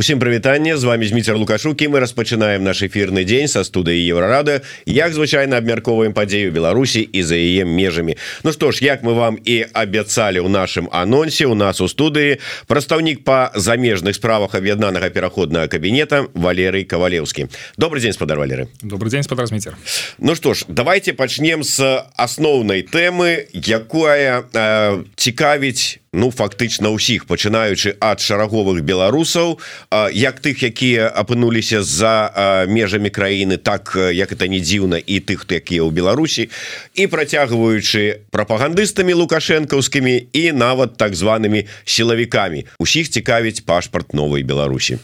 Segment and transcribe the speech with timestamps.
[0.00, 4.64] Усім прывітанне з вами зміцер лукашукі мы распачынаем наш эфірны дзень са студыі еўрарады.
[4.88, 8.16] Як звычайна абмярковаем падзею Беларусі і за яе межамі.
[8.40, 12.40] Ну што ж як мы вам і абяцалі ў нашым анонсе у нас у студыі
[12.64, 17.52] прадстаўнік па замежных справах аб'яднанага пераходнага кабінета Валерый кавалеўскі.
[17.76, 18.72] Добрый день спадар Валеры.
[18.80, 19.76] Добрый день спадар міцер
[20.16, 27.94] Ну што ж давайте пачнем з асноўнай тэмы якая э, цікавіць ну фактычна ўсіх пачынаючы
[28.02, 32.30] ад шараговых беларусаў як тых якія апынуліся за
[32.70, 36.46] межамі краіны так як это не дзіўна і тых якія ў Беларусі
[36.94, 42.70] і працягваючы прапагандыстамі лукашэнкаўскімі і нават так зваными сілавікамі.
[42.78, 45.02] Усіх цікавіць пашпарт новой Беларусі.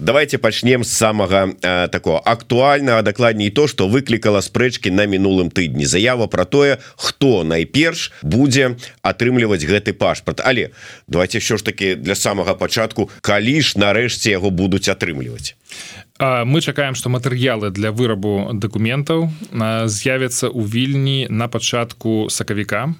[0.00, 1.52] Давайте пачнем з самага
[1.92, 5.84] такого актуальнага дакладней то что выклікала спрэчкі на мінулым тыдні.
[5.84, 10.40] Заява про тое хто найперш будзе атрымліваць гэты пашпарт.
[10.40, 10.72] Але
[11.06, 15.54] давайте що ж таки для самага пачатку калі ж нарэшце яго будуць атрымліваць
[16.20, 19.30] мы чакаем что матэрыялы для вырабу документаў
[19.86, 22.94] з'явятся у вільні на пачатку сакавіка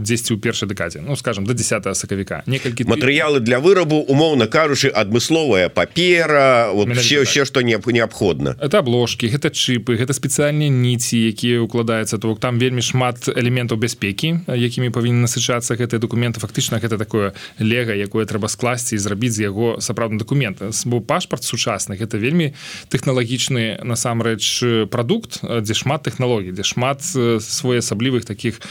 [0.00, 2.42] 10 у першай дэкадзе Ну скажем до 10 сакавіка.
[2.46, 8.56] Некалькі матэрыялы для вырабу умоўна кажучы адмысловая папера вообще все что не неабходна.
[8.60, 14.40] Это обложки гэта чипы гэта спецыяльныя ніці якія укладаюцца то там вельмі шмат элементаў бяспекі
[14.48, 19.52] якімі павінны насычацца гэтыя документы фактычна гэта такое лего якое трэба скласці і зрабіць з
[19.52, 22.54] яго сапраўдны документ бо пашпарт сучасных это вельмі вельмі
[22.88, 28.62] тэхналагічны насамрэч прадукт дзе шмат тэхналогій дзе шмат своеасаблівых таких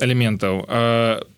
[0.00, 0.66] элементаў.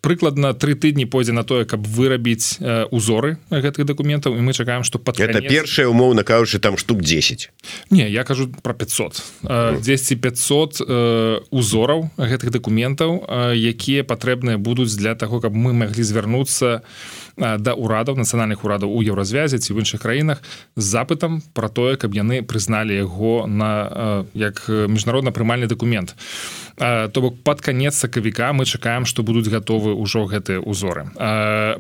[0.02, 2.58] Прыкладна тры тыдні пойдзе на тое каб вырабіць
[2.90, 7.50] узоры гэтых дакументаў і мы чакаем что под это першая умоўна кажучы там штук 10
[7.90, 9.22] не я кажу про 500
[9.82, 10.80] 10 500
[11.50, 16.82] узораў гэтых дакументаў якія патрэбныя будуць для того каб мы маглі звярнуцца
[17.36, 20.42] да урадаў нацыянальных урадаў у еўразвязе ці в іншых краінах
[20.76, 26.14] з запытам про тое каб яны прызналі яго на як міжнародна прымальны документ
[26.76, 31.10] то бок под конец сакавіка мы чакаем что будуць готовы ўжо гэтыя узоры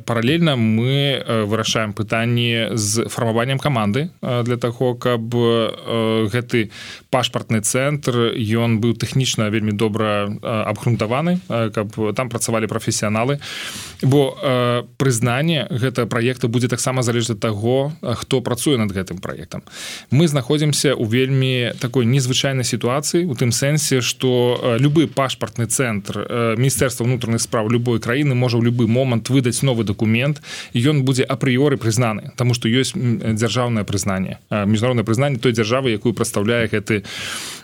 [0.04, 6.70] паралельна мы вырашаем пытанні з фармаваннем каманды для таго каб гэты
[7.10, 13.38] пашпартны цэнтр ён быў тэхнічна вельмі добра абгрунтаваны каб там працавалі прафесіяналы.
[14.02, 14.34] Бо
[14.98, 19.62] прызнанне гэта праекта будзе таксама залежаць таго хто працуе над гэтым праектам.
[20.10, 27.06] Мы знаходзімся у вельмі такой незвычайнай сітуацыі у тым сэнсе что любы пашпартны цэнтр міністэрства
[27.06, 30.42] ўнутраных справ любой краіны можа ў любы момант выдаць новы документ
[30.74, 34.38] ён будзе апрыёры прызнаны тому что ёсць дзяржаўнае прызнанне.
[34.50, 37.04] Міжнароднае прызнанне той дзяржавы якую прадстаўляе гэты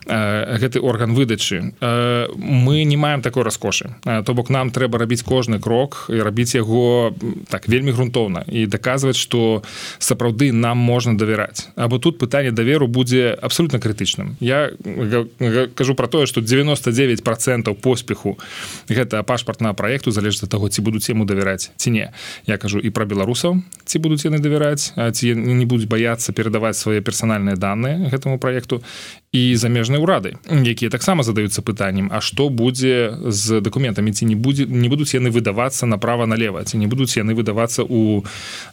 [0.09, 1.75] гэты орган выдачы.
[1.81, 7.15] Мы не маем такой раскошы то бок нам трэба рабіць кожны крок і рабіць яго
[7.49, 9.63] так вельмі грунтоўна і даказваць что
[9.99, 11.69] сапраўды нам можна давяраць.
[11.77, 14.37] Або тут пытанне даверу будзе абсолютно крытычным.
[14.41, 14.71] Я
[15.75, 18.39] кажу про тое что 99 процентов поспеху
[18.89, 22.13] гэта пашпартнага проекту залежыць ад таго ці будуць яму давяраць ці не.
[22.47, 27.01] Я кажу і про беларусаў ці будуць яны давяраць ці не будуць баяцца перадаваць свае
[27.01, 28.83] персанальныя данные гэтаму проекту
[29.33, 34.67] і замежныя ўрады якія таксама задаюцца пытаннем А што будзе з дакументамі ці не будзе
[34.67, 38.25] не будуць яны выдавацца направо налево ці не будуць яны выдавацца у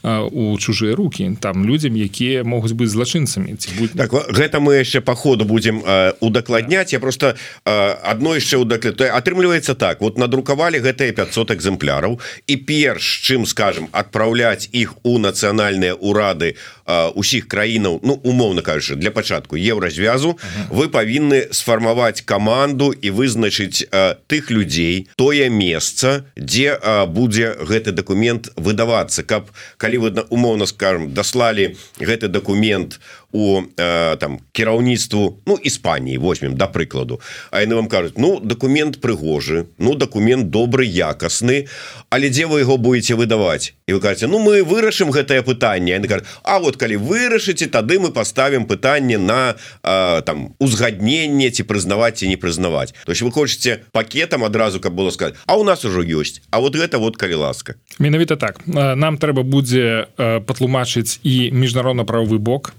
[0.05, 3.93] у чужыя руки там людзям якія могуць быць злачынцамі будь...
[3.93, 5.83] так, гэта мы яшчэ по ходу будем
[6.19, 6.93] удакладняць.
[6.93, 10.01] Я просто одно яшчэ удакля атрымліваецца так.
[10.01, 16.55] Вот надрукавалі гэтыя 500 экземпляраў і перш чым скажем адпраўляць іх у нацыянальныя урады
[16.87, 20.37] усіх краінаў ну умоўна кажучы для пачатку еўразвязу
[20.69, 23.89] вы павінны сфармаваць каманду і вызначыць
[24.29, 26.77] тых людзей тое месца дзе
[27.09, 29.23] будзе гэты документ выдавацца.
[29.23, 36.55] Каб калі вы умоўна скажем даслалі гэты документ у э, там кіраўніцтву ну Іспаніі возьмем
[36.55, 37.19] да прыкладу.
[37.51, 41.67] А яны вам кажуць ну документ прыгожы ну документ добры якасны
[42.09, 43.73] але дзе вы яго будете выдаваць?
[43.87, 45.99] І вы кажаце Ну мы вырашым гэтае пытанне
[46.43, 52.27] А вот калі вырашыце тады мы поставім пытанне на э, там узгадненне ці прызнаваць ці
[52.27, 56.01] не прызнаваць то есть вы хочетце пакетам адразу каб было сказать А у нас ужо
[56.01, 58.61] ёсць А вот гэта вот калі ласка менавіта так.
[58.67, 62.73] Нам трэба будзе патлумачыць і міжнародна-правы бок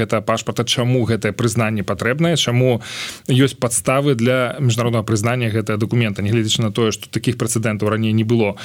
[0.00, 2.80] гэта пашпарта чаму гэтае прызнанне патрэбнае чаму
[3.28, 8.24] ёсць падставы для міжнароднага прызнання гэтага документа нягледзячы на тое что таких прэцэдэнтаў раней не
[8.24, 8.56] было.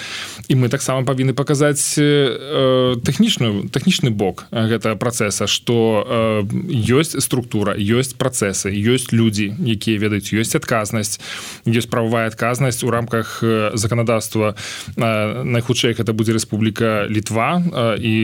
[0.48, 8.16] І мы таксама павінны паказаць э, тэхнічную тэхнічны бок гэта працэса что ёсць структура ёсць
[8.16, 11.20] працэсы ёсць людзі якія ведаюць ёсць адказнасць
[11.66, 13.44] ёсць правовая адказнасць у рамках
[13.74, 14.56] заканадаўства
[14.96, 17.62] найхутчэй гэта будзе Рэспубліка літва
[18.00, 18.16] і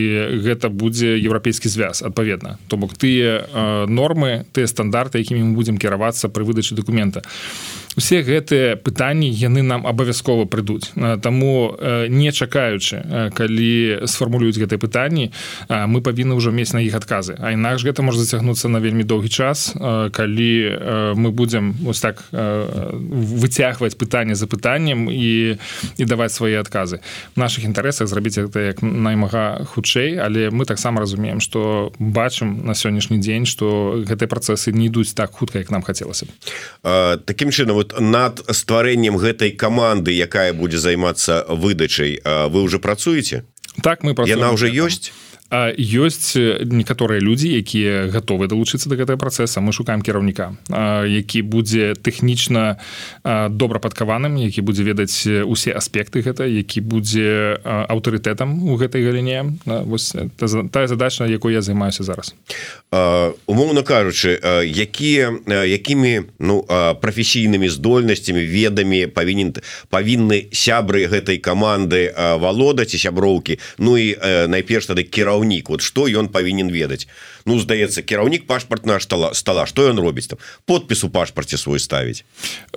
[0.44, 6.30] гэта будзе еўрапейскі звяз адпаведна то бок тыя нормы тыя стандарты якімі мы будзем кіравацца
[6.30, 7.24] пры выдачы документа
[7.98, 10.96] усе гэтыя пытанні яны нам абавязкова прыйдуць.
[11.22, 11.76] Таму
[12.08, 15.32] не чакаючы калі сфармулююць гэтыя пытанні
[15.68, 17.36] мы павінны ўжо мець на іх адказы.
[17.40, 19.76] А інакш гэта можа зацягнуцца на вельмі доўгі час
[20.16, 20.52] калі
[21.20, 25.60] мы будзем ось так выцягваць пытанне за пытаннем і
[25.98, 27.04] і даваць свае адказы.
[27.36, 32.74] В наших інтарэсах зрабіць гэта як наймага хутчэй але мы таксама разумеем что бачым на
[32.74, 36.26] сённяшні дзень что гэтыя працэсы не ідуць так хутка як нам хацелася
[37.26, 43.44] таким чынам вот над стварэннем гэтай каманды якая будзе займацца выдачай вы уже працуеце?
[43.82, 45.10] Так мы яна уже ёсць
[45.52, 49.60] ёсць некаторыя людзі якія гатовы далучыцца да гэтага працэса.
[49.60, 50.56] Мы шукаем кіраўніка
[51.04, 52.80] які будзе тэхнічна
[53.52, 59.60] добра падкаваным які будзе ведаць усе аспекты гэта які будзе аўтарытэтам у гэтай галіне.
[59.68, 60.16] Вось
[60.72, 62.32] тая задача якой я займаюся зараз.
[63.46, 65.36] Умоўна кажучы якія
[65.68, 66.64] якімі ну
[67.02, 69.52] прафесійнымі здольнасцямі ведамі павінен
[69.92, 73.60] павінны сябры гэтай каманды валодаць і сяброўкі.
[73.78, 74.16] Ну і
[74.48, 77.08] найперш тады кіраў кіраўнік вот что ён павінен ведаць
[77.46, 79.66] Ну здаецца кіраўнік пашпартна стола стола.
[79.66, 80.40] Что ён робіць там?
[80.66, 82.24] Подпіс у пашпарце свой ставіць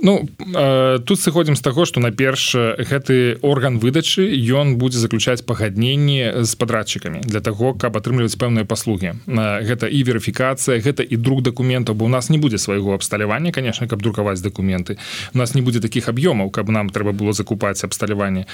[0.00, 6.44] Ну э, тут сыходзім з таго что найперш гэты орган выдачы ён будзе заключаць пагадненні
[6.44, 9.20] з падрадчыкамі для того каб атрымліваць пэўныя паслугі.
[9.28, 13.88] Гэта і верыфікацыя гэта і друг документаў бо у нас не будзе свайго абсталявання конечно
[13.88, 14.96] каб друкаваць документы
[15.34, 18.46] у нас не будзе таких аб'ёмаў каб нам трэба было закупаць абсталяванне.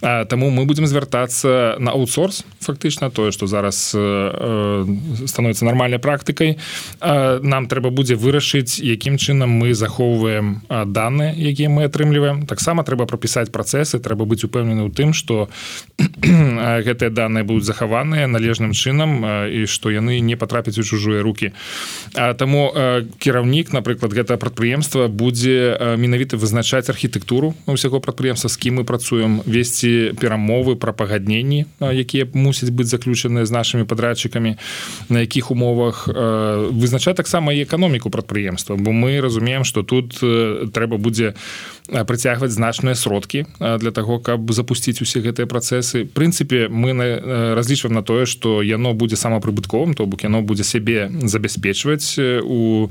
[0.00, 4.84] Таму мы будемм звяртацца на аутсорс фактычна тое что зараз э,
[5.26, 6.58] становится нармальнай практыкай
[7.00, 13.48] нам трэба будзе вырашыць якім чынам мы захоўваем данные якія мы атрымліваем таксама трэба пропісаць
[13.48, 15.48] працэсы трэба быць упэўнены ў тым что
[16.88, 21.52] гэтыя данные будуць захаваныя належным чынам і што яны не патрапяць у чужыя руки.
[22.12, 22.72] Таму
[23.18, 30.12] кіраўнік напрыклад гэта прадпрыемства будзе менавіта вызначаць архітэктуру усяго прадпрыемства з кім мы працуем весці
[30.20, 34.56] перамовы пра пагадненні якія мусяць быць заключаны з нашими падрадчыкамі
[35.08, 38.76] на якіх умовах вызначаць таксама і эканоміку прадпрыемства.
[38.76, 41.34] Бо мы разумеем что тут трэба будзе
[41.86, 46.04] прыцягваць значныя сродкі для того каб запусціць усе гэтыя працэсы.
[46.04, 46.92] Прынцыпе мы
[47.54, 52.90] разлічваем на тое что яно будзе самапрыбытковым то бок яно будзе сябе забяспечваць у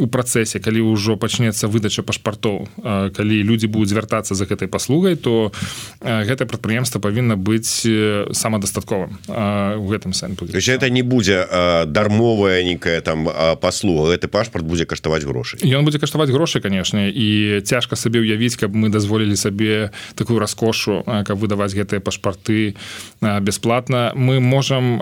[0.00, 2.66] у працэсе калі ўжо пачнецца выдача пашпартоў
[3.12, 5.52] калі людзі будуць звяртацца за гэтай паслугай то
[6.00, 7.84] гэтае прадпрыемства павінна быць
[8.32, 10.72] самадастатковым у гэтым сэнсе.
[10.72, 11.44] Это не будзе
[11.86, 13.28] дармовая нейкая там
[13.60, 14.16] паслуга.
[14.16, 18.74] Гэты пашпарт будзе каштаваць грошы ён будзе каштаваць грошы канешне і цяжка сабе ўявіць каб
[18.74, 22.74] мы дазволілі сабе такую раскошу каб выдаваць гэтыя пашпарты
[23.20, 24.12] бясплатна.
[24.14, 24.96] Мы можам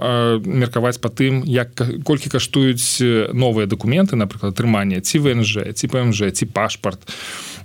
[0.45, 1.75] меркаваць по тым як
[2.05, 2.99] колькі каштуюць
[3.33, 4.59] новыя документы напрыклад
[4.89, 6.99] атрыманне ці внж ці пмж ці пашпарт.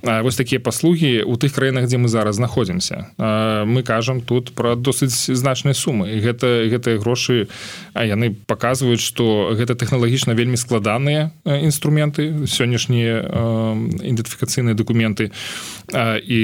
[0.03, 3.07] Вось такія паслугі у тых краінах дзе мы зараз знаходзімся.
[3.17, 6.11] Мы кажам тут про досыць значныя сумы.
[6.11, 7.47] І гэта гэтыя грошы
[7.93, 13.23] а яны показваюць что гэта тэхналагічна вельмі складаныя інструменты сённяшнія
[14.03, 15.31] ідэнтыфікацыйныя документы
[15.91, 16.41] і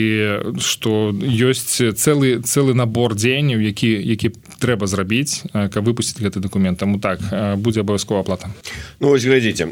[0.59, 7.00] что ёсць цэлы цэлы набор дзеянняў які які трэба зрабіць каб выпусціць гэты документ таму
[7.00, 7.19] так
[7.57, 8.51] будзе абавязкова плата
[9.00, 9.67] Ну глядзіце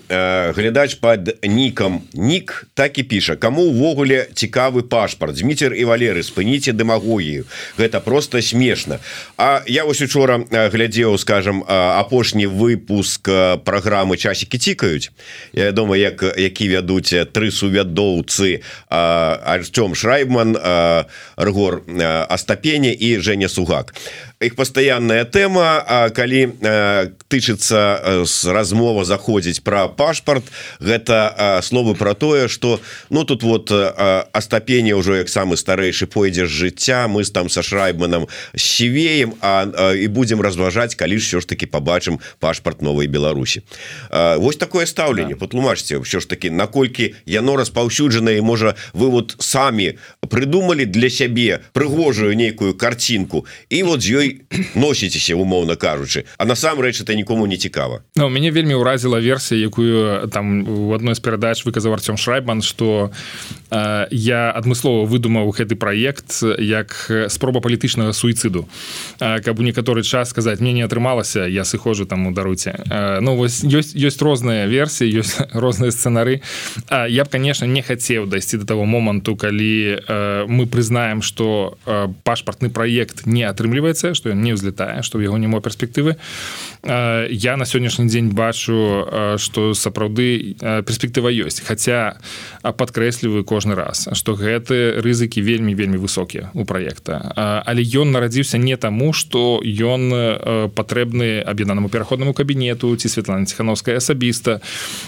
[0.55, 3.35] глядач под нікам нік так і піша.
[3.35, 5.37] Кому увогуле цікавы пашпарт?
[5.37, 7.45] Зміцер і валеры спыніце дэмагогію.
[7.77, 8.99] Гэта просто смешна
[9.37, 13.29] А я вось учора глядзеў скажем апошні выпуск
[13.65, 15.11] праграмы часікі цікаюць
[15.53, 18.61] Я дома як які вядуць тры сувядоўцы
[19.57, 20.57] Артём шрайбман
[21.37, 21.81] ргор
[22.29, 23.93] астапене і Женя сугак
[24.39, 26.53] их пастаянная тэма А калі
[27.27, 30.45] тычыцца з размова заходзіць про пашпарт
[30.79, 32.79] гэта словы про тое что
[33.09, 38.27] ну тут вот астапене ўжо як самы старэйшы пойдзе з жыцця мы там са шрайбманам
[38.55, 39.65] сівеем а
[39.97, 43.63] і будемм разважаць калі ж все ж таки побачым пашпарт новой Беларусі
[44.37, 45.39] Вось такое стаўленне да.
[45.39, 51.65] патлумачце все ж таки наколькі яно распаўсюджана і можа вы вот самі прыдумалі для сябе
[51.73, 54.26] прыгожую нейкую карцінку і вот з ёй
[54.75, 58.01] носіцеся умоўна кажучы а насамрэч это нікому не цікава.
[58.15, 63.11] Ну мяне вельмі ўразіла версія якую там у адной з перадач выказаў Артём шрайбан что
[63.71, 68.67] э, я адмыслова выдумаў гэты праект як спроба палітычнага суіцыду.
[69.19, 73.19] Э, каб у некаторы час сказаць мне не атрымалася я сыхожу там у даруце э,
[73.21, 76.41] Ну вось ёсць ёсць розныя версіі ёсць розныя сцэнары.
[76.89, 81.77] Э, я б конечно не хацеў дайсці до того моманту калі э, мы прызнаем что
[81.85, 86.17] э, пашпартны проект не атрымліваецца что ён не ўзлетае что яго няма перспектывы
[86.83, 92.17] э, я на сённяшні дзень бачу что сапраўды перспектыва ёсць хотя
[92.63, 97.21] подкрэсліваю кожны раз что гэты рызыкі вельмі вельмі высокія у проекта
[97.65, 100.09] але ён нарадзіўся не таму что ён
[100.73, 104.61] патрэбны аб'яднанаму пераходнаму кабінету ці Светлана ціхановская асабіста.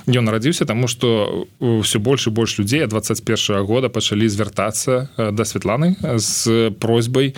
[0.07, 5.95] Ён нарадзіўся тому что все больш і больш людзей 21 года пачалі звяртацца да Светланы
[6.19, 7.35] з просьбай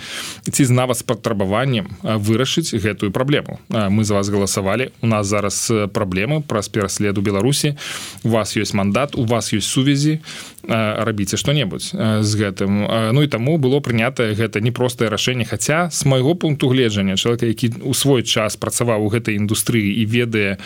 [0.50, 1.61] ці з нават з патрабаваннем
[2.02, 3.60] вырашыць гэтую праблему.
[3.68, 4.90] Мы за вас галасавалі.
[5.00, 7.76] У нас зараз праблемы праз пераследу Беларусі.
[8.22, 10.20] У вас ёсць мандат у вас ёсць сувязі
[10.68, 11.90] рабіце что-небудзь
[12.22, 13.12] з гэтым.
[13.12, 15.44] Ну і таму было прынятае гэта непростае рашэнне.
[15.44, 20.04] Хаця з майго пункту гледжання чалавека які у свой час працаваў у гэтай індустрыі і
[20.06, 20.58] ведае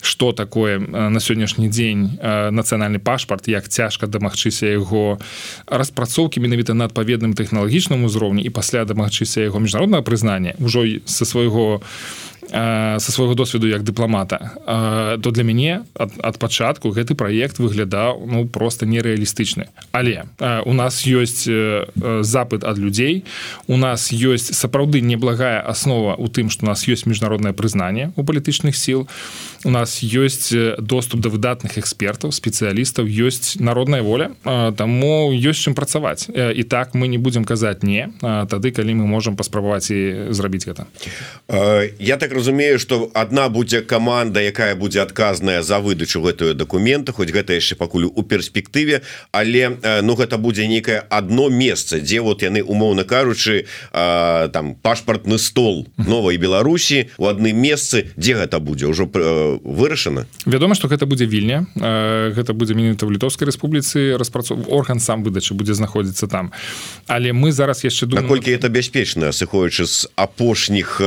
[0.00, 2.18] что такое на сённяшні дзень
[2.50, 5.18] нацыянальны пашпарт як цяжка дамагчыся яго
[5.66, 11.82] распрацоўкі менавіта на адпаведным тэхналагічным узроўні і пасля дамагчыся яго міжнароднага прызнання ўжо са свайго
[12.50, 18.46] со свайго досведу як дыпламата то для мяне ад, ад пачатку гэты праект выглядаў ну
[18.48, 19.70] просто нереалістычны.
[19.92, 20.26] Але
[20.66, 23.24] у нас ёсць запыт ад людзей.
[23.66, 28.24] У нас ёсць сапраўды неблагая аснова у тым что у нас ёсць міжнароднае прызнанне у
[28.24, 29.06] палітычных сіл.
[29.64, 34.34] У нас ёсць доступ да выдатных экспертаў спецыялістаў ёсць народная воля
[34.74, 36.26] таму ёсць чым працаваць.
[36.28, 40.90] І так мы не будзем казаць не тады калі мы можемм паспрабаваць і зрабіць гэта.
[41.98, 42.39] Я так разумею
[42.78, 48.04] что одна будзе команда якая будзе адказная за выдачу гэтую документа хоть гэта яшчэ пакуль
[48.04, 54.74] у перспектыве але ну гэта будзе некае одно месца дзе вот яны умоўно кажучы там
[54.74, 58.10] пашпартны стол новой Беларусі у адным месцы.
[58.16, 58.86] Дзе гэта будзе?
[58.86, 59.06] Ўжо
[59.64, 60.26] вырашана?
[60.46, 61.66] Вядома что гэта будзе вільня.
[61.76, 66.52] Гэта будзе менавіта в літоўскай рэспубліцы распрацоў орган сам выдачы будзе знаходзіцца там.
[67.06, 71.00] Але мы зараз яшчэ думаю наколькі это бяспечна сыходзячы з апошніх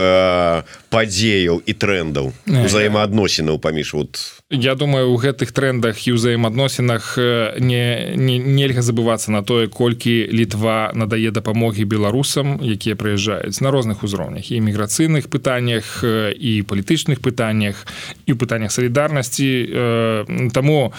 [1.13, 4.17] падзеяў і трендаў узаемаадносінаў паміж вот
[4.53, 7.17] Я думаю у гэтых трендах і ўзаемаадносінах
[7.57, 14.05] не, не нельга забывацца на тое колькі літва надае дапамогі беларусам якія прыязджаюць на розных
[14.05, 17.81] узроўнях і міграцыйных пытаннях і палітычных пытаннях
[18.29, 20.53] і ў пытаннях салідарнасці.
[20.53, 20.93] Таму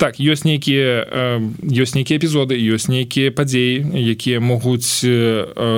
[0.00, 1.04] так ёсць нейкія
[1.60, 5.04] ёсць нейкія эпізоды ёсць нейкія падзеі якія могуць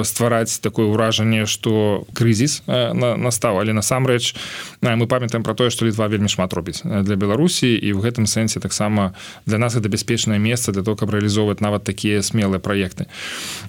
[0.07, 3.59] ствараць такое ўражанне што крызіс настаў.
[3.59, 4.39] Але насамрэч
[4.79, 8.61] мы памятаем про тое што літва вельмі шмат робіць для беларусі і в гэтым сэнсе
[8.61, 9.15] таксама
[9.47, 13.07] для нас это бяспечнае месца для того каб реалізоўваць нават такія смелыя проекты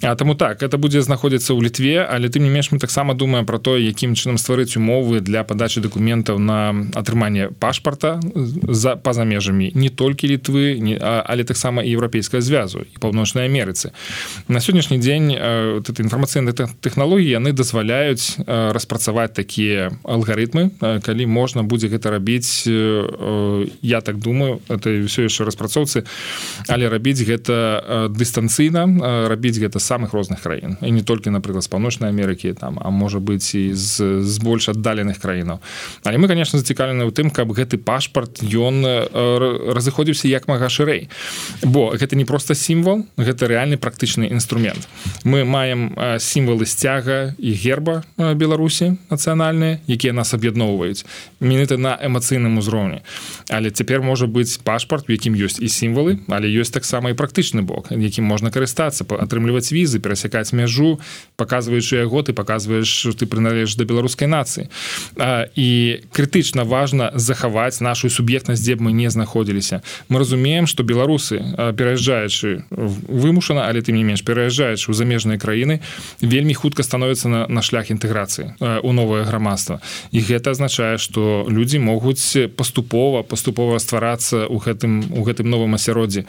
[0.02, 3.46] А таму так это будзе знаходзіцца ў літве але ты не менш мы таксама думаем
[3.46, 8.20] про то якім чынам стварыць умовы для падачы документаў на атрыманне пашпарта
[8.68, 13.92] за па-за межамі не толькі літвы не але таксама еўрапейская звязу і паўночнай Амерыцы.
[14.48, 15.32] На сённяшні дзень
[15.84, 22.68] тут інфармацыйныя тэхналогіі яны дазваляюць распрацаваць такія алгарытмы калі можна будзе гэта рабіць
[23.82, 26.04] я так думаю это все яшчэ распрацоўцы
[26.68, 30.78] але рабіць гэта дыстанцыйна рабіць гэта самых розных краін.
[30.82, 34.70] І не толькі напрыклад з паўночнай Амерыкі там а можа быць і з, з больш
[34.70, 35.60] аддаленых краінаў.
[36.04, 38.86] Але мы конечно зацікалены ў тым каб гэты пашпарт ён
[39.74, 41.10] разыходзіўся як мага шырэй
[41.64, 44.88] бо гэта не просто сімвал гэта рэальны практычны інструмент.
[45.24, 51.06] Мы маем сімвалы сцяга і герба беларусі нацыянальныя якія нас аб'ядноўваюць.
[51.40, 53.02] Менавіта на эмацыйным узроўні
[53.50, 57.62] але цяпер можа быць пашпарт у якім ёсць і сімвалы але ёсць таксама і практычны
[57.62, 61.00] бок якім можна карыстацца атрымліваць візы перасякаць мяжу
[61.36, 64.68] показваючы яго ты показваеш ты прыналежш да беларускай нацыі.
[65.56, 69.82] І крытычна важна захаваць нашу суб'ектнасць дзе б мы не знаходзіліся.
[70.10, 71.40] Мы разумеем что беларусы
[71.78, 75.80] пераязджаючы вымушана але ты не менш пераязджаеш у замежныя краіны
[76.22, 79.82] вельмі хутка становіцца на, на шлях інтэграцыі у новае грамадства.
[80.12, 86.26] І гэта азначае что людзі могуць паступова паступова стварацца у гэтым у гэтым новым асяроддзі.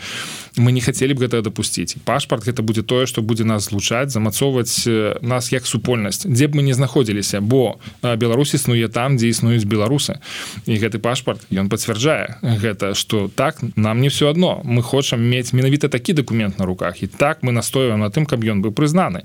[0.57, 4.89] Мы не хацелі б гэта дапусціць пашпарт гэта будзе тое што будзе нас злучаць замацоўваць
[5.23, 6.27] нас як супольнасць.
[6.27, 10.19] Дзе б мы не знаходзіліся бо Беларусь існуе там дзе існуюць беларусы.
[10.67, 15.53] І гэты пашпарт ён пацвярджае гэта что так нам не все одно мы хочам мець
[15.53, 17.03] менавіта такі документ на руках.
[17.03, 19.25] І так мы настойваем на тым каб ён быў прызнаны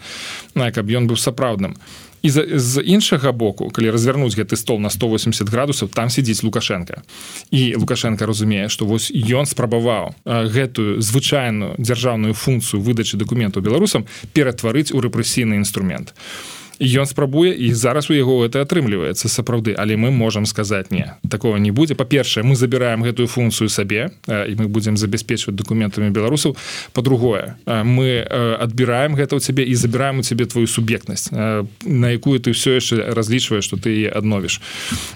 [0.53, 1.75] каб ён быў сапраўдным
[2.23, 7.03] і з, з іншага боку калі развернуць гэты стол на 180 градусаў там сидзіць лукашенко.
[7.51, 14.95] І лукашенко разумее что вось ён спрабаваў гэтую звычайную дзяржаўную функцыю выдачы документаў беларусам ператварыць
[14.95, 16.13] у рэпрэсійны інструмент.
[16.15, 19.75] і ён спрабуе і зараз у яго это атрымліваецца сапраўды.
[19.77, 21.95] Але мы можемм сказаць не такого не будзе.
[21.95, 26.57] Па-першае мы забіраем гэтую функцыю сабе і мы будзем забяспечваць документамі беларусаў.
[26.93, 28.25] По-другое мы
[28.59, 33.13] адбіраем гэта ў цябе і забіраем у цябе твою суб'ектнасць на якую ты все яшчэ
[33.13, 34.61] разлічваеш что ты адновіш.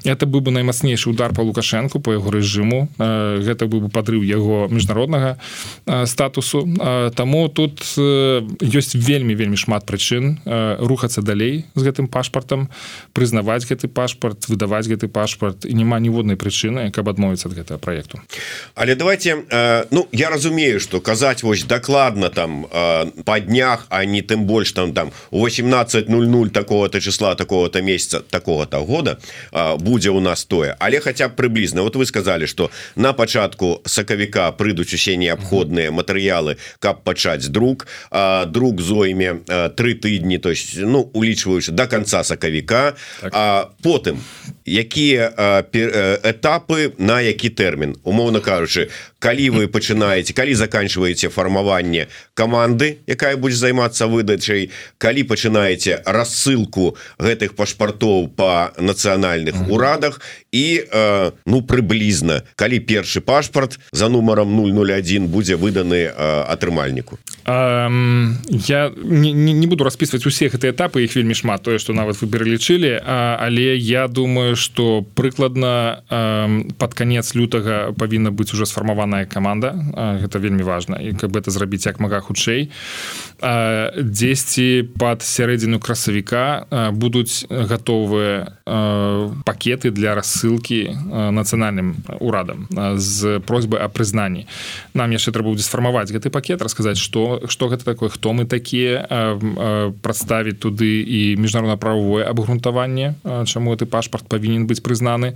[0.05, 2.89] Это быў бы наймацнейшы удар по лукашэнку по яго рэжыму.
[2.97, 5.37] Гэта быў бы падрыў яго міжнароднага
[6.05, 6.67] статусу.
[7.15, 7.81] Таму тут
[8.61, 10.37] ёсць вельмі вельмі шмат прычын
[10.79, 12.69] рухацца далей далей з гэтым пашпартам
[13.13, 15.65] прызнаваць гэты пашпарт выдаваць гэты пашпарт.
[15.65, 18.19] І няма ніводнай прычыны каб адмовіцца ад гэтага проекту
[18.75, 24.21] але давайте э, ну я разумею что казаць вось дакладна там э, по днях не
[24.21, 29.19] тым больш там там у 1800 такого-то числа такого-то месяца такого-то года
[29.51, 30.75] э, будзе у нас тое.
[30.79, 36.57] Але хотя б прыблізна вот вы сказали что на пачатку сакавіка прыйдуць усе неабходныя матэрыялы
[36.79, 41.87] каб пачаць друг э, друг зойме э, тры тыдні то есть ну улічваць улічваючы до
[41.87, 43.31] конца сакавіка так.
[43.33, 44.17] а потым
[44.65, 45.31] якія
[46.23, 48.89] этапы на які тэрмін умоўно кажучы
[49.19, 57.53] калі вы пачынаеце калі заканчиваеце фармаванне команды якая будзе займацца выдачай калі пачынаеце рассылку гэтых
[57.53, 59.71] пашпартоў по нацыянальных mm -hmm.
[59.71, 60.21] урадах
[60.57, 66.09] і э, ну прыблізна калі першы пашпарт за нумаром 001 будзе выданы
[66.47, 71.93] атрымальніку um, я не, не буду распісваць усе гэтыя этапы іх вельмі шмат тое что
[71.93, 76.01] нават вы пералічылі але я думаю что прыкладна
[76.77, 79.73] под конец лютага павінна быць уже сфармаваная команда
[80.21, 82.71] гэта вельмі важно і как бы это зрабіць як мага хутчэй.
[83.39, 88.57] Дзесьці под сярэдзіну красавіка будуць гатовыя
[89.45, 94.47] пакеты для рассылки нацыянальным урадам з просьбы о прызнанні
[94.93, 99.05] нам яшчэ трэба будзе сфармаваць гэты пакет расказаць что что гэта такое хто мы такія
[100.01, 105.35] прадставіць туды і міжнародна-правовое абгрунтаванне чаму ты пашпарт павінен быць прызнаны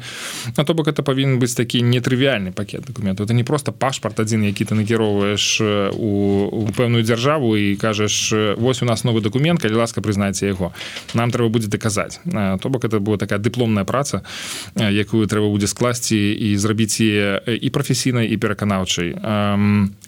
[0.58, 4.44] на то бок это павінен быць такі нетрывіальны пакет документу это не просто пашпарт адзін
[4.44, 5.62] які ты накіроўваеш
[5.96, 6.12] у,
[6.52, 10.74] у пэўную дзяржаву і кажаш вось у нас новы документ калі ласка прызнаце яго
[11.14, 14.24] нам трэба будзе даказаць то бок это была такая дыпломная праца
[14.92, 19.16] якую трэба будзе скласці і зрабіць і прафесійнай і пераканаўчай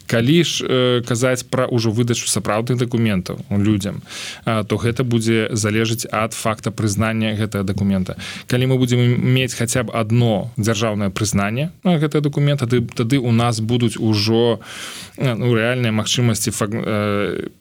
[0.07, 4.01] калі ж казаць пра ўжо выдачу сапраўдных дакументаў людзям
[4.45, 8.15] то гэта будзе залежыць ад факта прызнання гэтага дакумента.
[8.47, 13.59] Калі мы будзем мець хаця б одно дзяржаўнае прызнанне гэтага дакумента тады, тады у нас
[13.59, 14.59] будуць ужо
[15.17, 16.51] ну, рэальныя магчымасці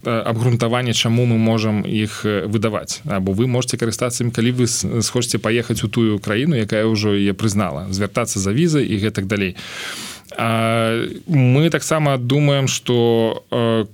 [0.05, 3.01] абгрунтавання чаму мы можам іх выдаваць.
[3.05, 7.33] Або вы можете карыстацца ім калі вы схочце паехаць у тую краіну якая ўжо яе
[7.33, 9.57] прызнала звяртацца за візы і гэтак далей.
[9.57, 13.45] а мы таксама думаем что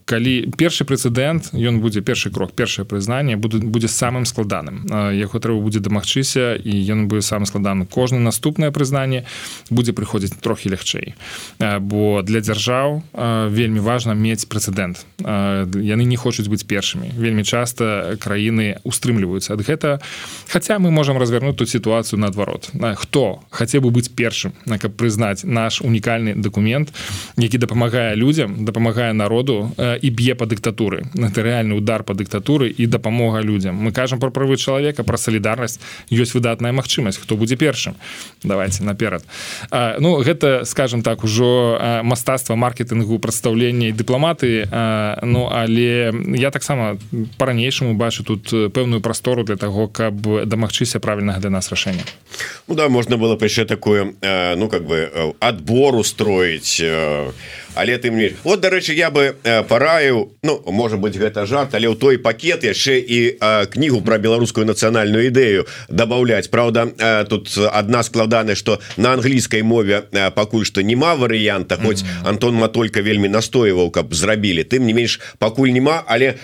[0.04, 4.86] калі першы прэцэдэнт ён будзе першы крок першае прызнанне будзе самым складаным.
[5.14, 9.24] Яго трэба будзе дамагчыся і ён будзе сам складаны кожны наступнае прызнанне
[9.70, 11.14] будзе прыходзіць трохі лягчэй.
[11.58, 13.02] Бо для дзяржаў
[13.50, 15.04] вельмі важна мець прэцэдэнт.
[15.74, 17.12] Яны не хочуць быць першымі.
[17.16, 19.98] Вельмі часта краіны устрымліваюцца ад гэта.
[20.48, 22.70] Хаця мы можемм развернуць тут сітуацыю наадварот.
[22.96, 26.92] Хто хацеў бы быць першым каб прызнаць наш унікальны рэальны документ
[27.36, 31.04] які дапамагае людям дапамагае народу э, і б'е по дыктатуры.
[31.14, 35.80] Это реальны удар по дыктатуры і дапамога людям мы кажам про правы чалавека про солідарнасць
[36.10, 37.94] ёсць выдатная магчымасць хто будзе першым.
[38.42, 39.24] Давайте наперад.
[39.70, 44.68] А, ну гэта скажем так ужо мастацтва маркетынгу прадстаўлення дыпламаты
[45.22, 46.98] ну але я таксама
[47.38, 52.02] по-ранейшаму бачу тут пэўную прастору для того каб дамагчыся правільнага для нас рашэння.
[52.68, 54.14] Ну да можна было яшчэ такое
[54.56, 56.82] ну как бы адбору устроить
[57.78, 59.36] але ты мне вот дарэчы я бы
[59.68, 63.18] параю Ну может быть гэта жарт але ў той пакет яшчэ і
[63.70, 66.90] кнігу про беларускую нацыянальную ідэю добавлять Праўда
[67.28, 72.28] тут одна складана что на англійскай мове пакуль что няма варыянта хоць mm -hmm.
[72.28, 74.64] Антон матолька вельмі настойваў каб зрабілі.
[74.64, 76.34] Тым не менш пакуль няма але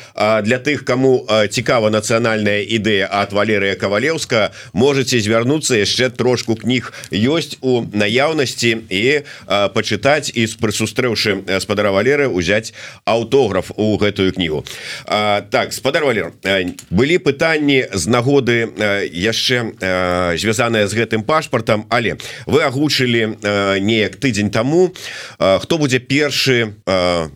[0.43, 7.59] для тых кому цікава нацыянальная ідэя от Валерыя кавалеўска можете звярнуцца яшчэ трошку кніг ёсць
[7.61, 9.23] у наяўнасці і
[9.75, 12.73] пачытаць і прысустрэўшы запрошуем спадара Валеры узяць
[13.05, 14.65] аўтограф у гэтую кнігу.
[15.07, 16.33] А, так спадар Валер
[16.91, 18.69] былі пытанні з нагоды
[19.13, 23.39] яшчэ звязаныя з гэтым пашпартам але вы агучылі
[23.81, 24.93] неяк тыдзень таму
[25.39, 26.77] хто будзе першы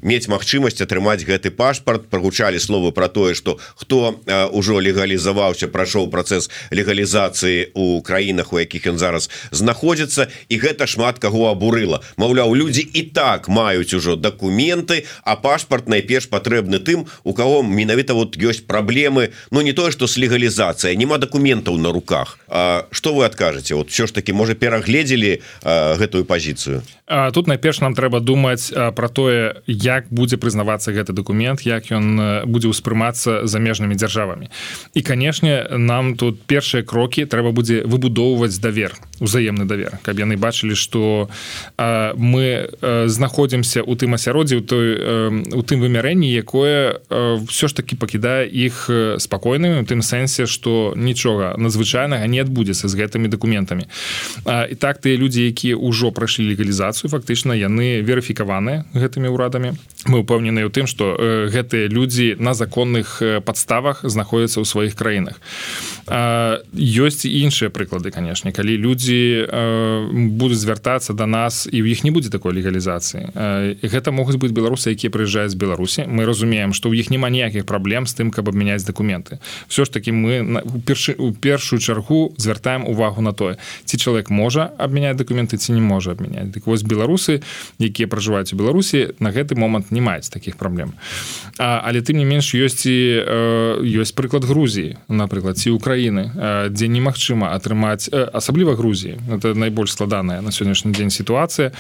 [0.03, 2.09] мець магчымасць атрымаць гэты пашпарт.
[2.09, 4.21] Прогучалі словы про тое что хто
[4.53, 11.19] ўжо легалізаваўся прайшоў працэс легалізацыі у краінах у якіх ён зараз знаходзіцца і гэта шмат
[11.19, 12.01] каго абурыла.
[12.17, 17.63] Маўляў людзі і так маюць маюць ужо документы а пашпарт найперш патрэбны тым у кого
[17.63, 22.39] менавіта вот ёсць праблемы ну, не тое что с легалізацыя няма документаў на руках.
[22.49, 26.83] А что вы откажете вот все ж таки можа перагледзелі гэтую позицию
[27.33, 32.69] тут найперш нам трэба думаць про тое як будзе прызнавацца гэты документ як ён будзе
[32.69, 34.53] ўспрымацца замежнымі дзяржавамі.
[34.93, 39.99] І канешне нам тут першыя крокі трэба будзе выбудоўваць давер узаемны давер.
[40.03, 41.29] Каб яны бачылі что
[41.79, 42.69] мы
[43.59, 44.87] знаходзімся у тым асяроддзі у той
[45.55, 47.01] у тым вымярэнні якое
[47.49, 52.95] все ж таки пакідае іх спакойнымі у тым сэнсе что нічога надзвычайнага не адбудзецца з
[52.95, 53.87] гэтымі документамі
[54.47, 59.75] і так тыя людзі якія ўжо прайшлі легалізацыю фактычна яны верыфікаваныя гэтымі ўрадамі.
[60.07, 64.95] Мы упэўнены ў тым што э, гэтыя людзі на законных э, падставах знаходзяцца ў сваіх
[64.95, 65.41] краінах.
[66.09, 68.53] Ёсць іншыя прыклады канешне.
[68.53, 73.35] Калі людзі э, будуць звяртацца да нас і ў іх не будзе такой легалізацыі
[73.83, 77.67] гэта могуць быць беларусы якія прыязджаюць з беларусі мы разумеем што ў іх няма ніякіх
[77.67, 82.87] праблем з тым каб абмяняць дакументы все ж таки мы першы у першую чаргу звяртаем
[82.87, 87.41] увагу на тое ці чалавек можа абмяняць дакументы ці не можа абмяняць дык вось беларусы
[87.79, 90.95] якія пражываюць у беларусі на гэты момант не маюць таких праблем
[91.59, 92.99] а, але тым не менш ёсць і
[93.83, 96.31] ёсць прыклад Грузіі напрыклад ці Украіны
[96.71, 99.19] дзе немагчыма атрымаць асабліва Грузіі.
[99.31, 101.73] Это найбольш складаная на сённяшні дзень сітуацыя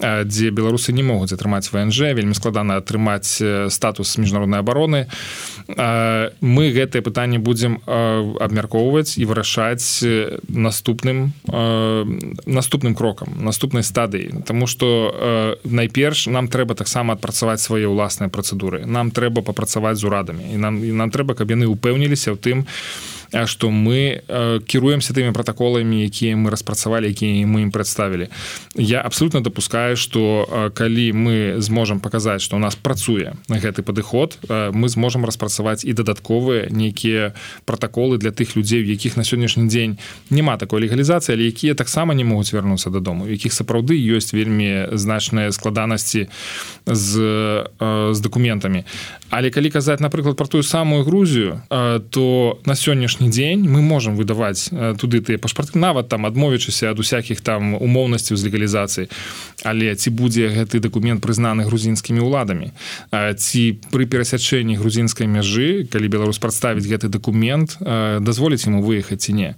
[0.00, 5.06] дзе беларусы не могуць атрымаць ВНЖ вельмі складана атрымаць статус міжнароднай абароны.
[6.40, 10.04] Мы гэтае пытанне будзем абмяркоўваць і вырашаць
[10.48, 11.32] наступным
[12.46, 14.42] наступным крокам наступнай стадыі.
[14.46, 18.86] Таму что найперш нам трэба таксама адпрацаваць свае ўласныя працэдуры.
[18.86, 20.48] Нам трэба папрацаваць з урадамі.
[20.52, 23.11] І нам і нам трэба каб яны ўпэўніліся ў тым что
[23.46, 28.28] что мы э, кіруемся тымі протаколамі якія мы распрацавалі якія мы ім представілі
[28.76, 33.82] я абсолютно допускаю что э, калі мы зможам показаць что у нас працуе на гэты
[33.82, 37.32] падыход э, мы зможам распрацаваць і дадатковыя нейкія
[37.64, 39.98] протаколы для тых людзей якіх на сённяшні дзень
[40.30, 45.52] няма такой легалізацыі але якія таксама не могуць вярнуцца дадому якіх сапраўды ёсць вельмі значныя
[45.52, 46.28] складанасці
[46.86, 47.10] з
[48.12, 48.84] з документамі
[49.30, 51.62] але калі казаць напрыклад про тую самую Грузію
[52.10, 56.90] то на сённяшні сённяшні дзень мы можемм выдаваць э, туды тыя пашпарты нават там адмовічыся
[56.90, 59.08] ад усякіх там умоўнасцяў з легалізацыі.
[59.64, 62.72] Але ці будзе гэты дакумент прызнаны грузінскімі ўладамі?
[63.12, 69.32] Ці пры перасячэнні грузінскай мяжы калі беларус прадставіць гэты дакумент э, дазволіць ему выехаць ці
[69.32, 69.54] не?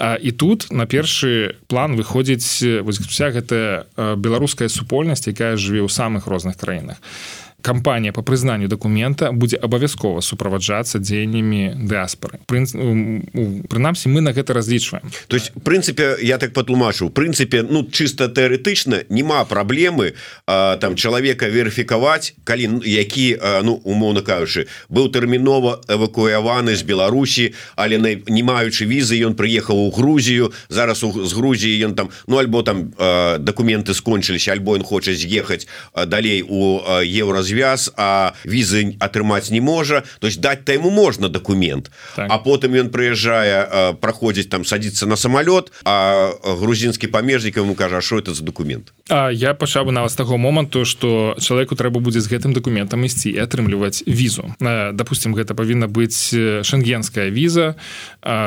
[0.00, 5.88] І тут на першы план выходзіць вось вся гэтая э, беларуская супольнасць якая жыве ў
[5.88, 6.96] самых розных краінах.
[7.00, 15.04] а кампанія по прызнанню документа будзе абавязкова суправаджацца дзеяннямі дыаспоры прынамсі мы на гэта разлічваем
[15.28, 20.14] то есть прынцыпе я так патлумачу прынцыпе ну чисто тэарэтычна няма праблемы
[20.46, 27.52] а, там чалавека верыфікаваць калі які а, ну умоўно кажучы быў тэрмінова эвакуяваны з Беларусі
[27.76, 32.38] але не маючы візы ён прыехаў у Грузію зараз у, з Грузіі ён там ну
[32.38, 32.92] альбо там
[33.38, 35.68] документы скончыліся альбо ён хоча з'ехаць
[36.06, 40.02] далей у еўразі развяз а візы атрымаць не можа.
[40.20, 41.90] То есть дать та ему можна документ.
[42.16, 42.30] Так.
[42.30, 48.18] а потым ён прыязджае праходзіць там садиться на самолет а грузінскі памежнік ему кажа что
[48.18, 48.92] это за документ?
[49.08, 53.04] А я пачаў бы нават з таго моманту что человеку трэба будзе з гэтым документам
[53.04, 54.54] ісці і атрымліваць візу.
[54.60, 56.30] Допустим гэта павінна быць
[56.62, 57.74] шенгенская віза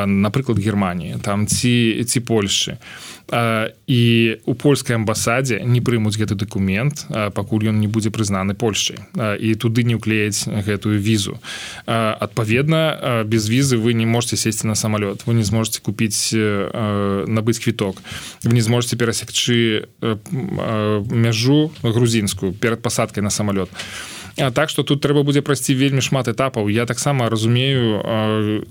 [0.08, 2.78] напрыклад Германії там ці ці Польши
[3.32, 9.56] і у польскай амбасадзе не прымуць гэты дакумент пакуль ён не будзе прызнаны Польшчай і
[9.56, 11.40] туды не ўклеяць гэтую візу
[11.86, 15.24] адпаведна без візы вы не можете сесці на самолет.
[15.26, 18.02] Вы не зможете купіць набыць квіток
[18.44, 23.70] вы не зможете перасекчы мяжу грузінскую перад пасадкай на самолет.
[23.72, 26.66] а А так что тут трэба будзе прайсці вельмі шмат этапаў.
[26.70, 28.02] Я таксама разумею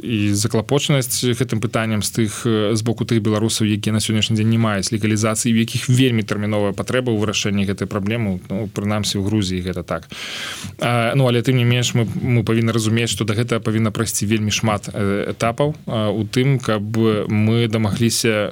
[0.03, 2.43] і заклапочанасць гэтым пытанням з тых
[2.75, 6.75] з боку тых беларусаў якія на сённяшні дзень не маюць легалізацыі в якіх вельмі тэрміновая
[6.75, 10.11] патрэба ў вырашэнні гэтай праблемы ну, прынамсі ў Грузіі гэта так.
[10.83, 14.27] А, ну але тым не менш мы, мы павінны разумець што да гэта павінна прайсці
[14.27, 16.83] вельмі шмат этапаў у тым каб
[17.31, 18.51] мы дамагліся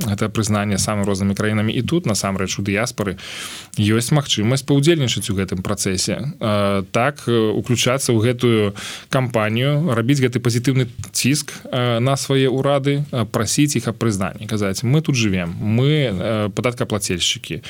[0.00, 1.76] гэта прызнанне самым рознымі краінамі.
[1.76, 3.20] І тут насамрэч у дыяспары
[3.76, 8.74] ёсць магчымасць паўдзельнічаць у гэтым працэсе працэсе так уключацца ў гэтую
[9.10, 15.16] кампанію рабіць гэты пазітыўны ціск на свае ўрады прасіць іх аб прызнанні казаць мы тут
[15.16, 17.62] живвем мы падаткаплацельшчыкі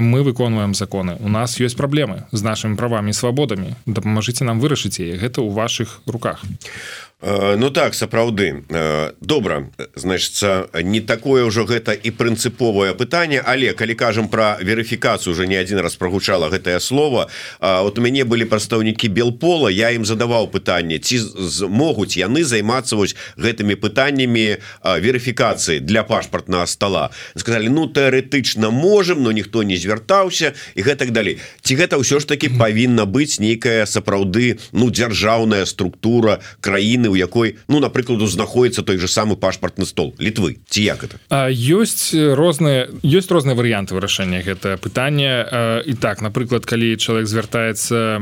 [0.00, 5.16] мы выконваем законы у нас ёсць праблемы з нашымі правамі свабодамі дапамажыце нам вырашыць яе
[5.16, 7.05] гэта ў ваших руках Э,
[7.56, 8.64] ну так сапраўды.
[8.68, 15.32] Э, добра значится не такое ўжо гэта і прынцыповае пытанне але калі кажам про верыфікацыю
[15.32, 17.28] уже не один раз прогучала гэтае слово
[17.60, 21.18] вот у мяне былі прадстаўнікі белпола я ім задаваў пытанне ці
[21.66, 27.10] могуць яны займацца вось гэтымі пытаннямі верыфікацыі для пашпартнага стола.
[27.34, 31.40] Сказали ну тэоретычна можем но ніхто не звяртаўся і гэтак далей.
[31.62, 37.18] Ці гэта ўсё ж таки павінна быць нейкая сапраўды ну дзяржаўная структура краіны краіны у
[37.18, 40.14] якой ну напрыкладу знаходіцца той же самы пашпартны стол.
[40.20, 41.16] Літвы ці як это?
[41.50, 45.48] Ёсць розныя ёсць розныя варыянты вырашэння гэта пытанне
[45.80, 48.20] і так напрыклад калі чалавек звяртаецца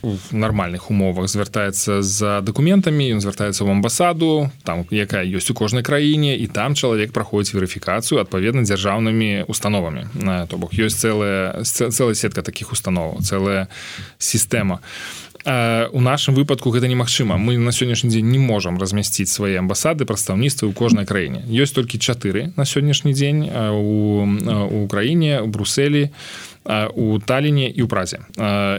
[0.00, 5.82] в нармальных умовах звяртаецца за дакументамі ён звяртаецца в амбасаду там якая ёсць у кожнай
[5.82, 10.06] краіне і там чалавек праходзіць верыфікацыю адпаведна дзяржаўнымі установамі.
[10.46, 13.66] То бок ёсць цэлая цэлая сетка таких установ цэлая
[14.18, 14.78] сістэма.
[14.78, 17.38] а у нашым выпадку гэта немагчыма.
[17.40, 21.44] Мы на сённяшні дзень не можам размясціць свае амбасады прадстаўніцтвы ў кожнай краіне.
[21.48, 24.28] Ёсць толькі чатыры на сённяшні дзень у
[24.84, 26.10] украіне у бруселі
[26.92, 28.20] у таліне і ў празе.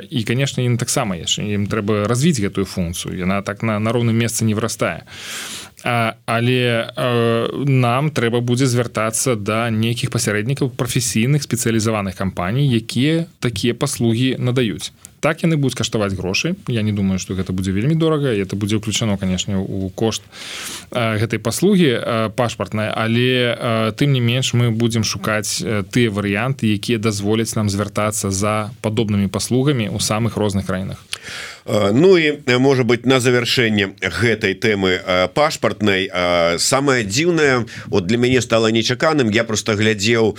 [0.05, 3.17] І канешне ім таксама яшчэ ім трэба развіць гэтую функцыю.
[3.17, 5.09] Яна так на на роўным месцы не вырастае
[5.83, 13.73] а, але э, нам трэба будзе звяртацца да нейкіх пасярэднікаў прафесійных спецыялізаваных кампаній якія такія
[13.73, 14.91] паслугі надаюць.
[15.21, 16.55] Так яны будуць каштаваць грошы.
[16.67, 20.21] Я не думаю что гэта будзе вельмі дорага это будзе ўключано канешне у кошт
[20.91, 27.69] гэтай паслугі пашпартная але тым не менш мы будзем шукаць тыя варыянты якія дазволяць нам
[27.69, 31.05] звяртацца за падобнымі паслугамі у самых розных краінах
[31.65, 36.09] Ну і можа быть на завяршэнне гэтай тэмы пашпартнай
[36.57, 40.37] самое дзіўнае вот для мяне стало нечаканым я просто глядзеў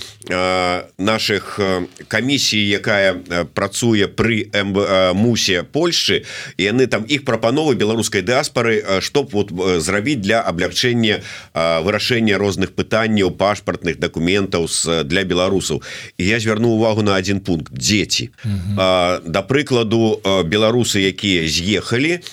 [0.99, 1.61] наших
[2.09, 3.15] камісій якая
[3.55, 4.75] працуе при м
[5.15, 6.25] мусе Польши
[6.57, 11.23] і яны там іх прапановы беларускай дыаспары чтоб вот зрабіць для аблягчэння
[11.55, 15.83] вырашэння розных пытанняў пашпартных дакументаў с для беларусаў
[16.19, 17.73] і я звярну увагу на один пункт.
[17.73, 18.31] Дзеці
[18.75, 22.25] да прыкладу беларусы якія з'ехалі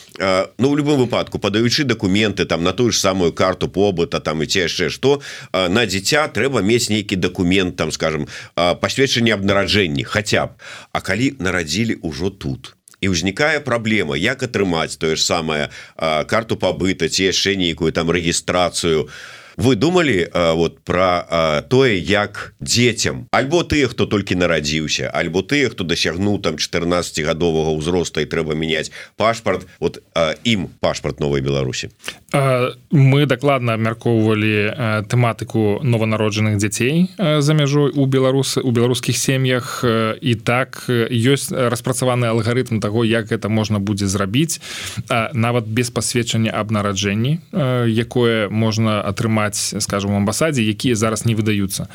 [0.57, 4.47] Ну в любом выпадку падаючы документы там на тую ж самую карту побыта там і
[4.47, 5.21] ці яшчэ что
[5.53, 10.49] на дзіця трэба мець нейкі документ там скажем пасведчанне аб нараджэнні хотя б.
[10.91, 15.71] А калі нарадзілі ўжо тут і ўзнікае праблема як атрымаць тое ж самае
[16.27, 21.99] карту пабыта ці яшчэ нейкую там рэгістрацыю то вы думали а, вот про а, тое
[21.99, 23.27] як дзецям?
[23.31, 28.91] Альбо тыя хто толькі нарадзіўся альбо тыя хто дасягнуў там 14гадовага ўзроста і трэба мяняць
[29.19, 31.91] пашпарт вот а, ім пашпарт новой Беларусі.
[32.31, 39.83] Мы дакладна абмяркоўвалі тэматыку нованароджаных дзяцей за мяжой у беларусы у беларускіх сем'ях.
[40.21, 44.61] І так ёсць распрацаваны алгарытм таго як гэта можна будзе зрабіць
[45.09, 47.41] нават без пасведчання аб нараджэнні
[47.89, 51.87] якое можна атрымаць атрымаць скажем амбасадзе якія зараз не выдаюцца.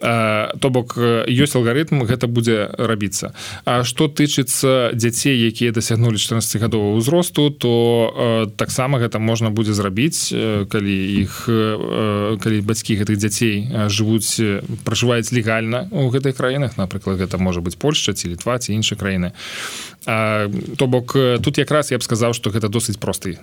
[0.00, 3.32] То бок ёсць алгарытм гэта будзе рабіцца.
[3.64, 10.32] А что тычыцца дзяцей якія дасягнули 14гадового ўзросту то таксама гэта можна будзе зрабіць
[10.68, 14.40] калі іх калі бацькі гэтых дзяцей жывуць
[14.84, 16.76] пражываюць легальна у гэтых краінах.
[16.76, 19.32] Напрыклад гэта можа быть Польша ці літва ці іншыя краіны
[20.06, 23.38] то бок тут якраз я б сказаў что гэта досыць просты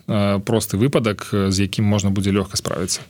[0.47, 3.01] просты выпадак з якім можна будзе лёгка справіцца.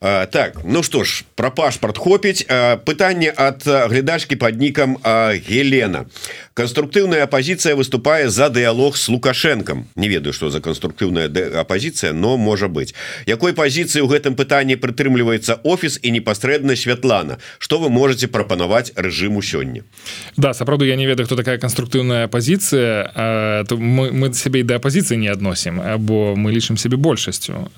[0.00, 2.46] А а, так ну что ж про пашпарт хопіць.
[2.84, 6.06] Пытанне от глядачки под ником Елена
[6.56, 9.86] конструктыўная оппозиция выступае за диалог с лукашенком.
[9.94, 12.94] Не ведаю что за конструктыўная оппозиция но может быть.
[13.26, 17.38] Якой позиции у гэтым пытанні прытрымліваецца офіс и непасрэдна Святлана?
[17.58, 19.84] Что вы можете прапанаваць режиму сёння?
[20.36, 23.12] Да сапраўду я не ведаю кто такая конструктыўная позиция
[23.68, 27.68] то мы, мы себе до оппозиции не относим або мы лічым себе большасцю.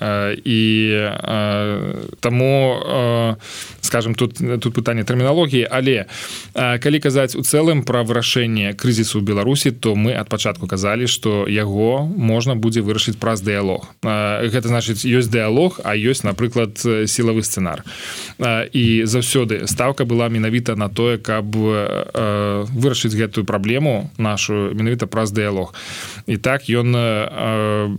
[0.45, 1.11] И
[2.21, 3.35] таму
[3.81, 6.05] скажем тут тут пытанне тэрміналогіі але
[6.53, 12.05] калі казаць у цэлым пра вырашэнне крызісу беларусі то мы ад пачатку казалі что яго
[12.05, 13.87] можна будзе вырашыць праз дыялог.
[14.03, 17.83] Гэта значыць ёсць дыялог а ёсць напрыклад сілавы сцэнар.
[18.73, 25.73] І заўсёды ставка была менавіта на тое каб вырашыць гэтую праблему нашу менавіта праз дыялог.
[26.27, 26.95] І так ён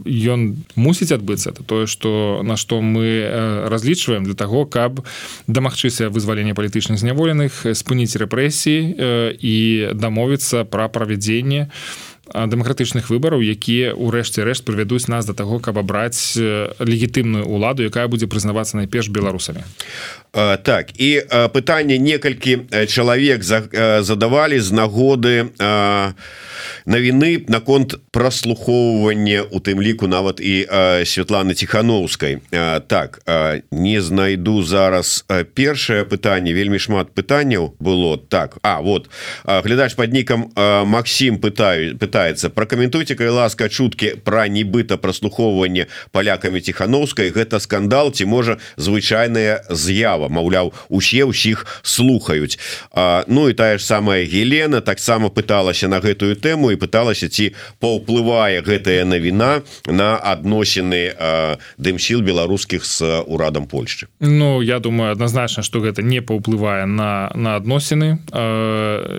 [0.04, 0.40] ён
[0.76, 1.50] мусіць адбыцца.
[1.50, 3.26] Это тое что на што мы
[3.68, 5.06] разлічваем для того каб
[5.46, 8.80] дамагчыся вызвалення палітычных зняволеных спыніць рэпрэсіі
[9.40, 9.56] і
[9.94, 11.70] дамовіцца пра правядзенне
[12.34, 18.06] дэмакратычных выбараў якія ў рэшце рэшт прывядуць нас да таго каб абраць легітымную ўладу якая
[18.06, 19.66] будзе прызнавацца найперш беларусамі
[20.62, 21.10] так і
[21.52, 26.14] пытанне некалькі чалавек задавалі з нагоды а
[26.86, 30.66] навіны наконт праслухоўвання у тым ліку нават і
[31.04, 32.38] Святланы ціхановскай
[32.86, 33.20] так
[33.70, 39.10] не знайду зараз першае пытанне вельмі шмат пытанняў было так А вот
[39.44, 47.32] глядач под нікам Макссім пытаю пытается пракаментуйте калі ласка чуткі пра нібыта праслухоўвання палякамі ціхановскай.
[47.32, 50.28] Гэта скандал ці можа звычайная з'ява.
[50.28, 52.60] Маўляў усе ўсіх слухаюць.
[53.26, 58.60] Ну і тая ж самая Елена таксама пыталася на гэтую тэму і пыталася ці паўплывае
[58.60, 61.16] гэтая навіна на адносіны
[61.80, 64.12] дымсіл беларускіх с урадам Польшчы.
[64.20, 68.20] Ну я думаю адназначна что гэта не паўплывае на на адносіны.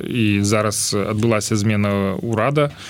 [0.05, 2.69] І зараз адбылася змена ўрада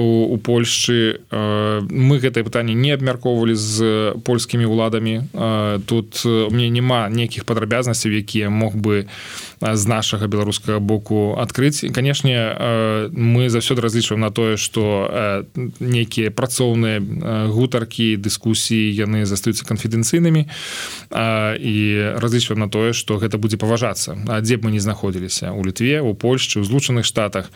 [0.00, 5.28] у, у Польшчы мы гэтае пытанне не абмяркоўвалі з польскімі ўладамі
[5.86, 9.06] тут мне няма нейкіх падрабязнасцяў якія мог бы
[9.60, 11.80] з нашага беларускага боку адкрыць.
[11.92, 15.08] Канешне мы заўсёды разлічваем на тое што
[15.80, 17.00] нейкія працоўныя
[17.48, 20.46] гутаркі дыскусіі яны застаюцца канфідэнцыйнымі
[21.56, 21.76] і
[22.20, 24.16] разлічваем на тое што гэта будзе паважацца.
[24.28, 25.52] А дзе б мы не знаходзіліся?
[25.52, 27.48] У літве у Польшчы ў злучаных штатах.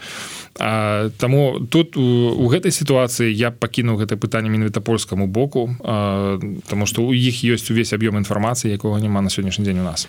[0.56, 7.14] Таму тут у гэтай сітуацыі я пакінуў гэта пытанне менавіта польскаму боку Таму што у
[7.14, 10.08] іх ёсць увесь аб'ём інфармацыі якога няма на сённяшні дзень у нас.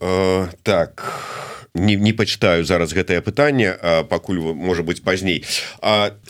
[0.00, 1.02] Uh, так
[1.76, 3.76] не, не пачытаю зараз гэтае пытанне
[4.08, 5.44] пакуль можа быть пазней.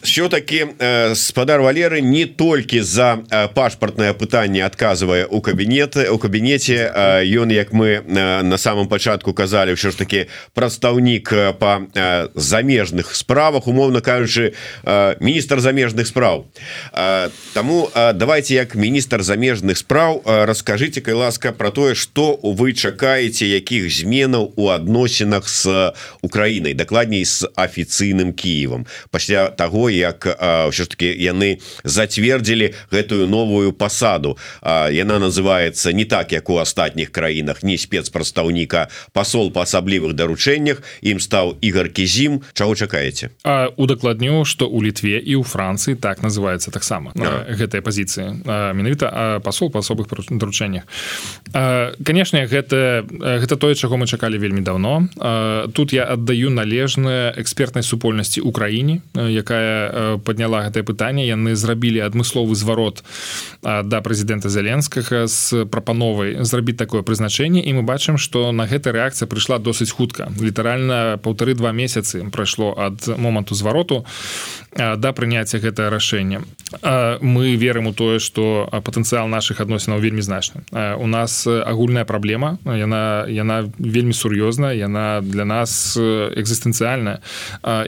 [0.02, 0.66] Все-таки
[1.14, 3.22] спадар валеры не толькі за
[3.54, 6.90] пашпартнае пытанне адказвае у кабінеты у кабінеце
[7.22, 11.86] ён як мы на самом пачатку казалі ўсё ж таки прадстаўнік по
[12.34, 14.54] замежных справах умоўно кажучы
[15.20, 16.46] міністр замежных спраў.
[17.52, 23.92] Таму давайте як міністр замежных спраў расскажите кай ласка про тое что вы чакаеце якіх
[23.92, 30.88] зменаў у адносінах адносінах с Украінай дакладней с афіцыйным Киевом пасля того як ўсё ж
[30.88, 34.38] таки яны зацвердзілі гэтую новую пасаду.
[34.62, 41.20] Яна называется не так як у астатніх краінах не спецпрадстаўніка посол по асаблівых даручэннях ім
[41.20, 43.30] стаў Ігор кізім чаго чакаеце?
[43.76, 47.12] Удакладню что у літве і у Францыі так называется таксама
[47.48, 48.32] гэтая пазіцыя
[48.72, 50.82] менавіта посол по асобых даручэннях.
[51.52, 55.08] Канешне гэта гэта тое чаго мы чакалі вельмі давно
[55.72, 61.26] тут я аддаю належнае экспертнай супольнасці Украіне якая подняла гэтае пытанне.
[61.26, 63.02] Яны зрабілі адмысловы зварот
[63.62, 67.62] да прэзідэнта зяленскага з прапановай зрабіць такое прызначэнне.
[67.64, 70.30] І мы бачым што на гэта рэакцыя прыйшла досыць хутка.
[70.40, 74.04] Літаральна паўтары-два месяцы прайшло ад моманту звароту
[74.76, 76.42] да прыняцця гэтае рашэнне.
[77.20, 80.62] Мы верым у тое што патэнцыял наших адносінаў вельмі значны.
[80.72, 82.58] У нас агульная праблема.
[82.64, 87.22] Яна яна вельмі сур'ёзна яна для нас экзістэнцыяльная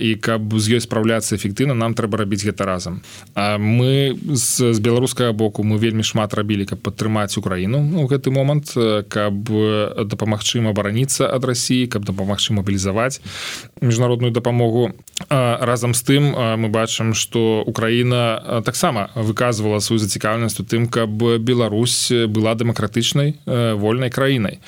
[0.01, 3.03] і каб з ёй спраўляцца эфектыўна нам трэба рабіць гэта разам
[3.37, 8.73] мы з, з беларускага боку мы вельмі шмат рабілі каб падтрымаць украіну у гэты момант
[9.13, 9.35] каб
[10.09, 13.21] дапамагчы абараніцца ад рассіі каб дапамагчы мабілізаваць
[13.81, 14.93] міжнародную дапамогу.
[15.29, 21.11] Разам з тым мы бачым что Украіна таксама выказывала сваю зацікаўнасць у тым каб
[21.43, 24.61] Беларусь была дэмакратычнай вольнай краінай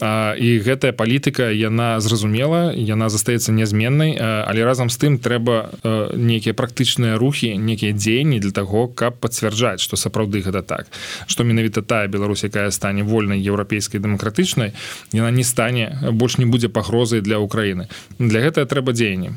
[0.00, 7.20] і гэтая палітыка яна зразумела яна застаецца нязменнай але разам з тым трэба нейкія практычныя
[7.20, 10.86] рухі некія дзеянні для таго каб пацвярджаць што сапраўды гэта так.
[11.26, 14.72] Што менавіта тая Беларусь якая стане вольнай еўрапейскай дэмакратычнай
[15.12, 17.88] яна не стане больш не будзе пагрозай для Украіны.
[18.18, 19.30] Для гэтага трэба дзеянні.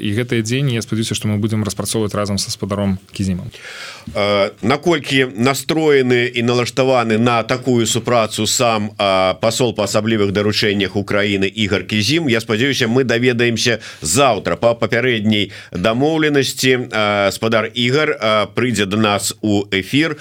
[0.00, 3.50] І гэтыя дзеянні я спадзяюся што мы будзем распрацоўваць разам са спадаром кізімам.
[4.62, 8.90] Наколькі настроены і налаштаваны на такую супрацу сам
[9.40, 16.88] пасол па асаблівых даручэннях Украіны Ігор кізім Я спадзяюся мы даведаемся заўтра по папярэдняй дамоўленасці
[17.34, 18.14] спадар Ігар
[18.54, 20.16] прыйдзе до нас у эфир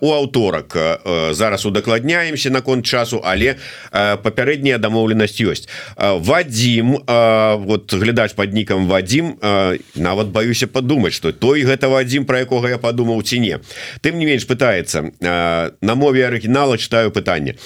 [0.00, 0.76] у аўторак
[1.34, 3.56] зараз удакладняемся наконт часу але
[3.90, 5.66] папярэдняя дамоўленасць ёсць
[5.98, 7.02] Вадзім
[7.66, 9.42] вот глядач под нікам Вадзім
[9.94, 13.58] нават баюся падумаць что той гэта Вадзім про якога я подумаў ці не
[14.06, 17.58] тым не менш пытается на мове оригинала читаю пытанне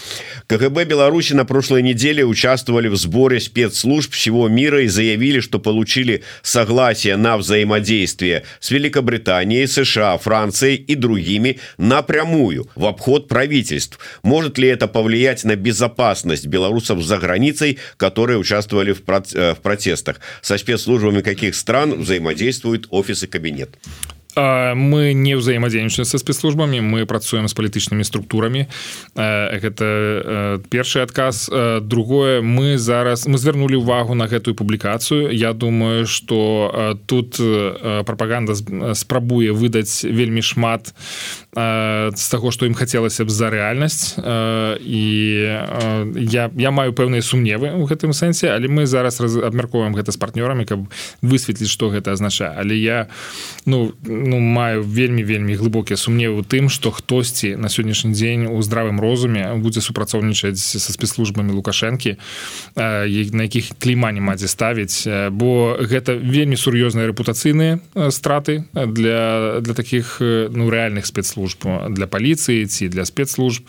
[0.49, 6.23] КГБ Беларуси на прошлой неделе участвовали в сборе спецслужб всего мира и заявили что получили
[6.43, 13.99] согласие на взаимодействие с Великобританией США Францией и другими напрямую в обход правительств.
[14.23, 20.21] Может ли это повлиять на безопасность белорусов за границей которые участвовали в, в протестах?
[20.43, 23.71] Со спецслужбами каких стран взаимодействуют офисы кабинет
[24.37, 28.67] мы не ўзаемадзейнічаем са спецслужбамі мы працуем з палітычнымі структурамі
[29.15, 31.51] гэта першы адказ
[31.83, 37.41] другое мы зараз мы звярнулі ўвагу на гэтую публікацыю Я думаю что тут
[38.07, 38.55] прапаганда
[38.95, 40.95] спрабуе выдаць вельмі шмат
[41.55, 44.19] з таго што ім хацелася б за рэальнасць
[44.79, 45.05] і
[46.17, 50.65] я я маю пэўныя сумневы ў гэтым сэнсе але мы зараз абмяркоўваем гэта з партнёрамі
[50.65, 50.87] каб
[51.23, 53.09] высветліць што гэта азначае але я
[53.67, 58.61] ну ну маю вельмі вельмі глыбокія сумневы у тым што хтосьці на сённяшні дзень у
[58.63, 62.17] здравым розуме будзе супрацоўнічаць са спецслужбамі лукашэнкі
[62.77, 65.09] на якіх кліма не мадзе ставіць.
[65.31, 71.65] Бо гэта вельмі сур'ёзныя рэпутацыйныя страты для для таких ну рэальных спецслужб.
[71.89, 73.65] Для паліцыі ці для спецслужб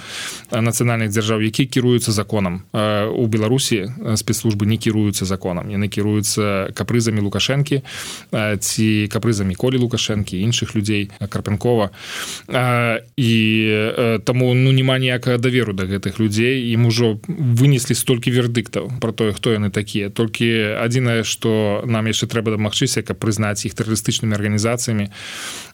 [0.51, 2.63] нацыянальных дзяржаў які кіруюцца законам.
[2.73, 5.69] У беларусі спецслужбы не кіруюцца законам.
[5.69, 7.81] Яны кіруюцца капрызамі лукашэнкі
[8.59, 11.91] ці капрызамі колі лукашэнкі іншых людзей карпянкова.
[13.17, 13.33] І
[14.25, 16.73] таму ну няма ніякага даверу да гэтых людзей.
[16.73, 20.09] Ім ужо вынеслі столькі вердыктаў про тое хто яны такія.
[20.09, 25.09] Толькі адзінае што нам яшчэ трэба дамагчыся каб прызнаць іх тэрарыстычнымі арганізацыямі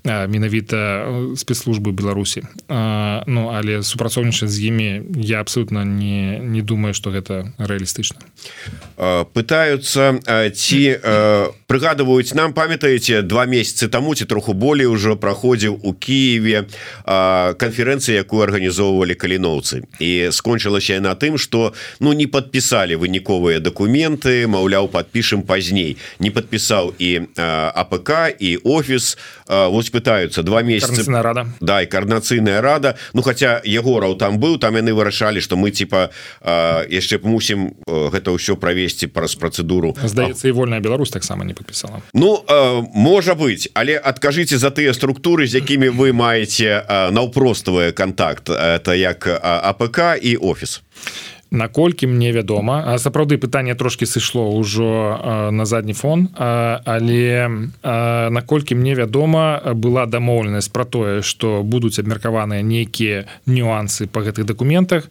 [0.03, 2.43] менавіта спецслужбы беларусі.
[2.69, 8.19] Ну але супрацоўнічаць з імі я абсолютно не не думаю что гэта рэалістычна.
[9.33, 10.19] Пытаются
[10.51, 10.81] ці
[11.67, 16.65] прыгадываюць нам памятаеце два месяцы таму ці троху болей ўжо праходзіў у Киеве
[17.05, 24.89] канферэнцыі якую арганізоўвалі каліноўцы і скончылася на тым что ну не подпісалі выніковыя документы Маўляў
[24.89, 31.21] подпішем пазней не подпісаў і АПК і офіс вось пытаются два месяца.
[31.21, 31.47] Рада.
[31.61, 32.95] Да і коорднацыйная рада.
[33.13, 36.09] Ну хотя егораў там быў там яны вырашалі что мы типа
[36.89, 42.43] яшчэ мусім гэта ўсё правесці праз працэдуру здаецца і вольная Беларусь таксама не подпісала Ну
[42.93, 43.97] можа быть але
[44.47, 50.81] адкажыце за тыя структуры з якімі вы маеце наўпроставыя контакт это як АПК і офіс
[51.51, 57.49] наколькі мне вядома а сапраўды пытанне трошки сышло ўжо на задні фон але
[58.29, 65.09] наколькі мне вядома была дамоўленасць про тое что будуць абмеркаваныя нейкія нюансы по гэтых документах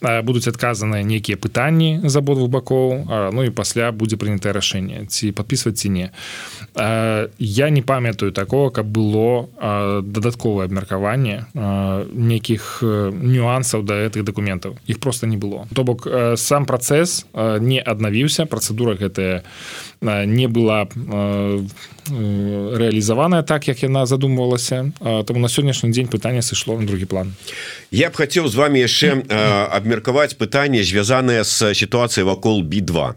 [0.00, 5.78] будуць адказаныя нейкія пытанні з абодвух бакоў Ну і пасля будзе прынятае рашэнне ці подписывать
[5.78, 6.10] ці не.
[7.38, 9.48] Я не памятаю такого каб было
[10.02, 17.26] дадатковае абмеркаванне нейкіх нюансаў да гэтых документаў іх просто не было то бок сам працэс
[17.60, 19.42] не аднавіўся працэдура гэтая
[20.04, 20.86] не была
[22.10, 24.92] рэалізаваная так як яна задумвалася.
[25.00, 27.34] Там на сённяшні дзень пытання сышло на другі план.
[27.90, 29.24] Я б хацеў з вами яшчэ
[29.72, 33.14] абмеркаваць пытанне звязанае з сітуацыяй вакол би2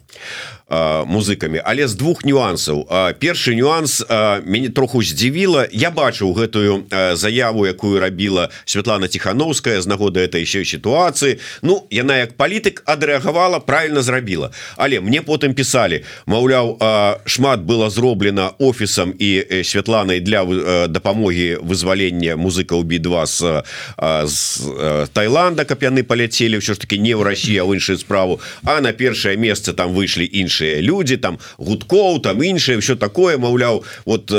[0.69, 1.61] музыкамі.
[1.63, 2.87] Але з двух нюансаў.
[3.19, 4.03] Першы нюанс
[4.45, 5.67] мяне троху здзівіла.
[5.71, 11.37] Я бачыў гэтую заяву якую рабіла Святлана тихохановская з нагоды этой еще сітуацыі.
[11.61, 14.51] Ну яна як палітык адрэагавала правильно зрабіла.
[14.77, 16.79] Але мне потым пісалі Маўляў
[17.25, 20.45] шмат было зроблена офіс офісам і святланай для
[20.87, 23.63] дапамогі вызвалення музыкаў би2 з,
[24.25, 28.39] з Таиланда каб яны паляцелі ўсё ж таки не ў Росія ў іншую справу.
[28.63, 33.83] А на першае месца там выйшлі іншыя люди там гудкоў там іншае все такое маўляў
[34.05, 34.31] вот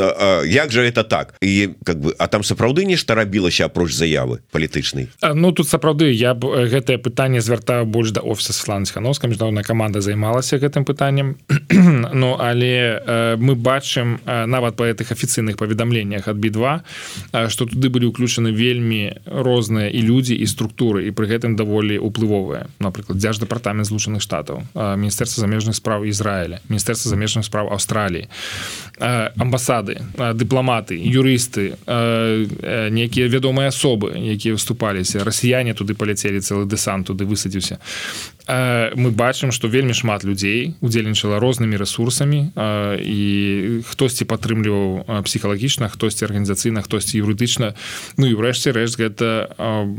[0.46, 1.34] як же это так?
[1.40, 5.08] І как бы а там сапраўды нешта рабілася апроч заявы палітычнай?
[5.34, 10.58] Ну тут сапраўды я б гэтае пытанне звяртаю больш да офіса сланцьхановска міжнародная каманда займалася
[10.58, 11.36] гэтым пытаннем.
[12.18, 18.52] Ну але мы бачым нават па гэтых афіцыйных паведамленнях ад би2 что туды былі ўключаны
[18.52, 24.22] вельмі розныя і людзі і структуры і пры гэтым даволі уплывовыя напрыклад дзяж дэпартамент злучаных
[24.22, 28.28] штатаў міністэрства замежных справ Ізраіля міністэрства замежных справ Аўстраліі
[29.38, 30.00] амбасады
[30.34, 37.78] дыпламаты юрысты нейкія вядомыя асобы якія выступаліся расіяне туды паляцелі цэлы дэсант туды высадзіўся
[38.49, 42.49] мы бачым что вельмі шмат людзей удзельнічала рознымі ресурсамі
[42.96, 47.76] і хтосьці падтрымліваў псіхалагічна хтосьці арганізацыйна хтосьці юрыдычна.
[48.16, 49.53] Ну і ўрэшце рэшт гэта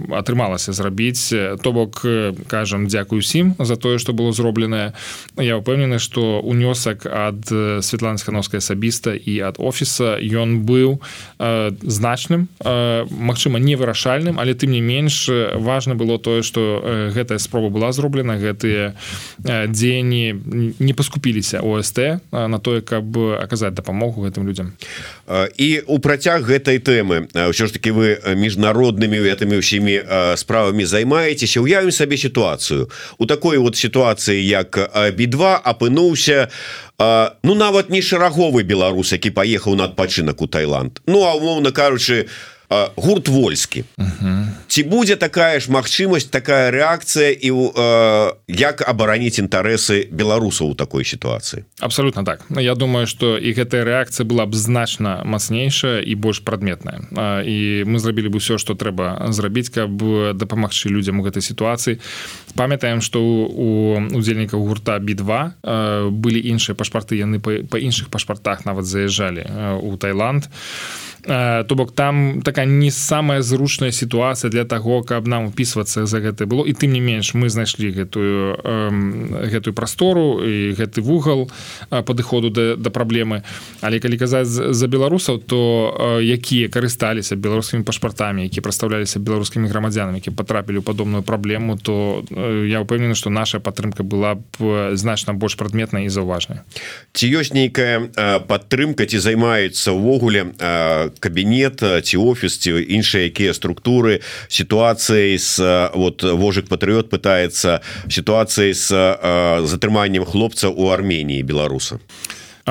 [0.10, 1.30] атрымалася зрабіць.
[1.62, 2.02] То бок
[2.50, 4.97] кажам дзякую усім за тое что было зробленае.
[5.38, 7.45] Я упэўнены что унёсак ад
[7.86, 10.97] светланскановская асабіста і ад офіса ён быў
[11.38, 16.82] значным Мачыма невырашальным але тым не менш важно было тое что
[17.14, 18.96] гэтая спроба была зроблена гэтыя
[19.44, 24.74] дзеянні не паскупіліся ОСТ на тое каб аказаць дапамогу гэтым людям
[25.58, 29.96] і у працяг гэтай тэмы ўсё ж таки вы міжнароднымі гэтымі ўсімі
[30.40, 32.90] справамі займаецеся уявім сабе сітуацыю.
[33.18, 34.76] У такой вот сітуацыі як
[35.16, 36.50] би2 апынуўся
[37.44, 42.26] ну нават не шараговы беларус які паехаў на адпачынак у Таиланд Ну а умоўна кажучы
[42.26, 42.59] у
[42.95, 43.84] гурт вольскі
[44.67, 47.49] ці будзе такая ж магчымасць такая рэакцыя і
[48.45, 51.65] як абараніць інтарэсы беларусаў у такой сітуацыі?
[51.82, 52.45] Абсолютно так.
[52.53, 57.01] Я думаю что і гэтая рэакцыя была б значна мацнейшая і больш прадметная.
[57.41, 59.89] І мы зрабілі бы ўсё что трэба зрабіць каб
[60.38, 61.97] дапамагчы людзям у гэтай сітуацыі.
[62.53, 69.82] Памятаем что у удзельнікаў гурта би2 былі іншыя пашпарты яны па іншых пашпартах нават заязджалі
[69.82, 70.45] у Таиланд
[71.24, 76.45] то бок там такая не самая зручная сітуацыя для таго каб нам упісвацца за гэта
[76.45, 76.66] было.
[76.66, 78.57] І тым не менш мы знайшлі гэтую
[79.51, 81.49] гэтую прастору і гэты вугал
[81.89, 83.43] падыходу да, да праблемы.
[83.82, 90.32] Але калі казаць за беларусаў то якія карысталіся беларускімі пашпартамі які прадстаўляліся беларускімі грамадзянамі які
[90.32, 92.24] патрапілі ў падобную праблему то
[92.66, 96.66] я ўпэўнены што наша падтрымка была б значна больш прадметная і заўважная.
[97.14, 98.10] Ці ёсць нейкая
[98.47, 100.55] падтрымка ці займаецца ўвогуле
[101.20, 105.60] кабінет ці офіс ці іншыя якія структуры сітуацыі з
[105.93, 108.88] вот вожык патрыот пытаецца сітуацыі з
[109.68, 112.00] затрыманнем хлопца у Арменії беларуса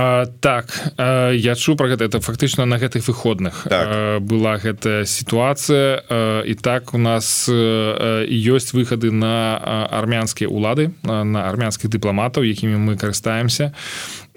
[0.01, 3.67] А, так а, я чу про гэта это фактычна на гэтых выходных.
[3.69, 3.89] Так.
[3.91, 5.99] а, была гэтая сітуацыя
[6.47, 9.59] і так у нас ёсць выхады на
[9.91, 13.75] армянскія улады на армянскіх дыпламатаў якімі мы карыстаемся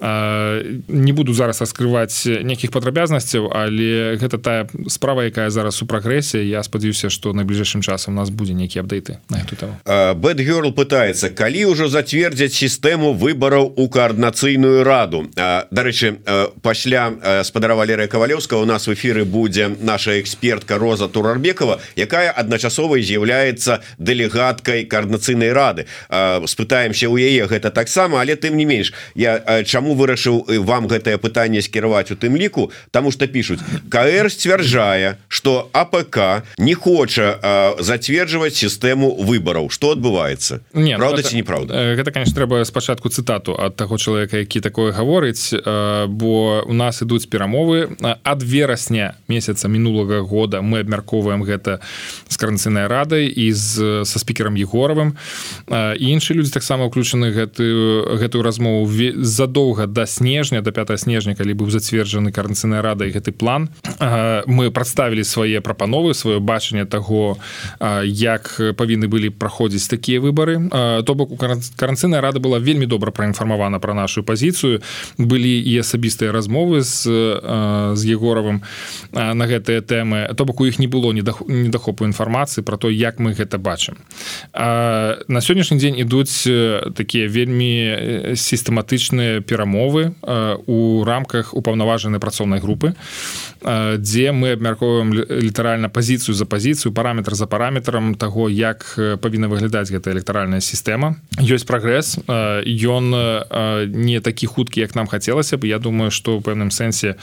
[0.01, 6.41] не буду зараз раскрываць нейкіх падрабязнасцяў але гэта тая справа якая зараз у прагрэсе.
[6.41, 11.69] Я спадзяюся что найбліжэйшым часам у нас будзе нейкія апдейты на эту бэтгерл пытается калі
[11.69, 15.29] ўжо зацвердзяць сістэму выбараў у коаарднацыйную раду.
[15.37, 16.17] Дарэчы
[16.61, 22.97] пасля спадара валерыя кавалёўска у нас в эфиры будзе наша экспертка роза турарбекова якая адначасова
[22.97, 25.85] з'яўляецца дэлегаткай коаарднацыйнай рады.
[26.47, 31.17] Спытаемся у яе гэта таксама але тым не менш я чаму чаму вырашыў вам гэтае
[31.17, 38.55] пытанне скіраваць у тым ліку тому что пишутць КР сцвярджае что АПК не хоча зацверджваць
[38.55, 40.61] сістэму выбараў что адбываецца?
[40.73, 41.95] Не ну, правда ці неправда?
[41.95, 45.53] гэта конечно трэба спачатку цытату от таго чалавека які такое гаворыць
[46.07, 51.79] бо у нас ідуць перамовы ад верасня месяца мінулага года мы абмяркоўваем гэта
[52.27, 55.17] з каранцыйнай радай і з са спікерам егоровым
[55.67, 58.87] іншыя людзі таксама ўключаны гэтую гэтую размову.
[59.21, 63.69] Задоўга да снежня до 5 снежня калі быў зацверджаны каранцыйная рада і гэты план.
[64.47, 67.37] Мы прадставілі свае прапановы сваё бачанне таго
[68.03, 70.69] як павінны былі праходзіць такія выбары
[71.05, 74.81] то бок у каранцыйная рада была вельмі добра праінфармавана пра нашу пазіцыю
[75.17, 77.07] былі і асабістыя размовы з
[77.95, 78.61] з егоравым
[79.11, 80.35] на гэтыя тэмы.
[80.35, 83.97] То бок у іх не было недахопу інфармацыі про то як мы гэта бачым.
[84.53, 86.47] На сённяшні дзень ідуць
[86.95, 90.13] такія вельмі сістэматычныя перамоги перамовы
[90.65, 92.95] у рамках упаўнаважанай працоўнай групы
[93.61, 100.11] дзе мы абмяркоўваем літаральна пазіцыю за пазіцыю параметр за параметрам таго як павінна выглядаць гэта
[100.11, 101.21] электаральная сістэма.
[101.37, 103.05] Ёсць прагрэс ён
[103.93, 105.69] не такі хуткі як нам хацелася б.
[105.69, 107.15] Я думаю что у пэўным сэнсе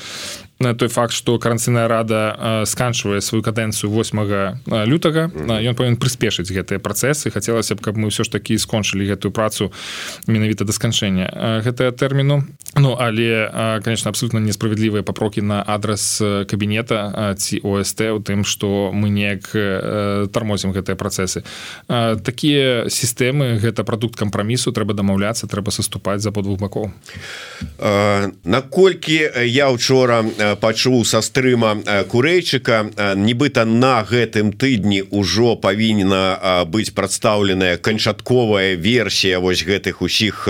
[0.61, 6.83] на той факт что каранцыйная рада сканчвае сваю кадэнцыю 8 лютага ён павінен прыспешыць гэтыя
[6.83, 7.31] працэсы.
[7.31, 9.71] Хацелася б каб мы ўсё ж такі скончылі гэтую працу
[10.27, 12.43] менавіта да сканчэння гэтага тэрміну.
[12.75, 16.19] Ну але конечно абсолютно несправядлівыя папрокі на адрас
[16.51, 19.55] кабінета ці ОСТ у тым что мы неяк
[20.33, 21.45] тармозім гэтыя працэсы.
[21.87, 26.91] Такія сістэмы гэта прадукт кампрамісу трэба дамаўляцца трэба саступаць за двух бакоў.
[28.45, 30.25] Наколькі я учора
[30.57, 31.77] пачуў са стрыма
[32.09, 33.15] курэйчыка.
[33.17, 40.49] Нібыта на гэтым тыдні ўжо павінна быць прадстаўленая канчатковая версія вось гэтых усіх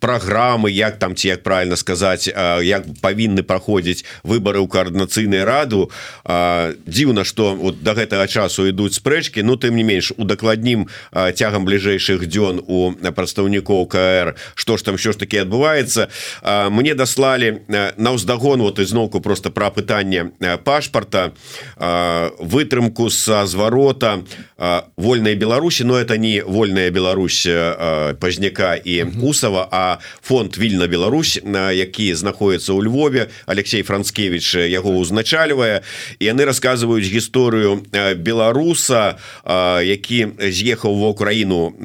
[0.00, 5.90] праграмы як там ці як правильно сказаць як павінны праходзіць выборы ў каардынацыйную раду.
[6.24, 12.26] Дзіўна что вот до гэтага часу ідуць спрэчки Ну тым не менш удакладнім цягам бліжэйшых
[12.26, 16.08] дзён у прадстаўнікоў КР что ж там що ж таки адбываецца?
[16.70, 20.32] Мне даслалі на ўздагон вот ізноўку просто пра пытанне
[20.64, 21.36] пашпарта
[22.40, 24.24] вытрымку са зварота
[24.96, 27.44] вольная Беларусі но это не вольная Беларусь
[28.20, 34.96] пазняка і усава а фонд вільна Беларусь на які знаходіцца ў Львове Алексей францкевич яго
[34.96, 35.84] узначальвае
[36.16, 37.84] і яны рассказываюць гісторыю
[38.16, 39.20] беларуса
[39.84, 41.76] які з'ехаў в Украіну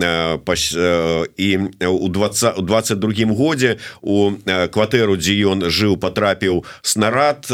[1.35, 1.49] і
[1.83, 5.99] у 20 22 годзе у кватэру дзе ён жыў
[6.29, 7.45] потрапіў снарад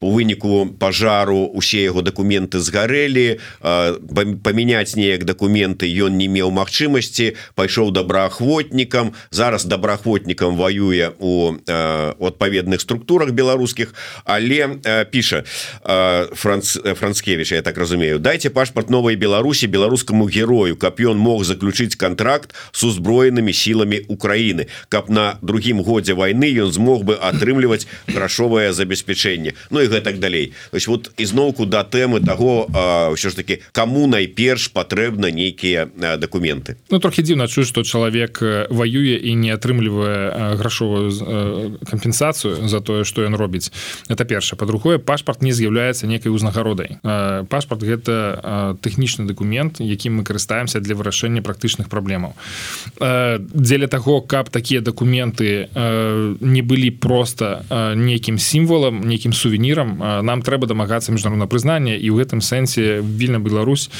[0.00, 7.90] у выніку пожару усе яго документы згарэлі памяняць неяк документы ён не меў магчымасці пайшоў
[7.90, 9.12] добраахвотнікам.
[9.30, 13.94] Зараз добраахвотнікам воюе у адпаведных структурах беларускіх
[14.24, 14.78] але
[15.10, 15.42] піша
[16.30, 21.98] франц францкевич я так разумею дайте пашпарт новой беларусі беларускаму герою каб ён мог заключыць
[21.98, 27.57] контракт с узброенымі сіламі Украины каб на другім годзе войны ён змог бы атрымліваць
[28.06, 29.54] грашовае забеспячэнне.
[29.70, 30.52] Ну і гэтак далей.
[30.72, 32.68] Ось вот ізноўку да тэмы того
[33.14, 35.88] ўсё ж таки кому найперш патрэбна нейкія
[36.18, 43.04] документы Ну трохі дзіўна чу что чалавек воюе і не атрымлівае грашовую кампенсацыю за тое
[43.04, 43.72] что ён робіць.
[44.08, 46.98] Это перша по-другое пашпарт не з'яўляецца некай узнагародай.
[47.48, 52.34] Пашпарт гэта тэхнічны документ якім мы карыстаемся для вырашэння практычных праблемаў.
[53.00, 55.68] Дзеля того каб такія документы
[56.40, 56.90] не былі
[57.48, 63.00] просто нейкім сімвалам нейкім сувенірам мірам нам трэба дамагацца міжнародна прызнання і ў гэтым сэнсе
[63.02, 63.90] вільна Беларусь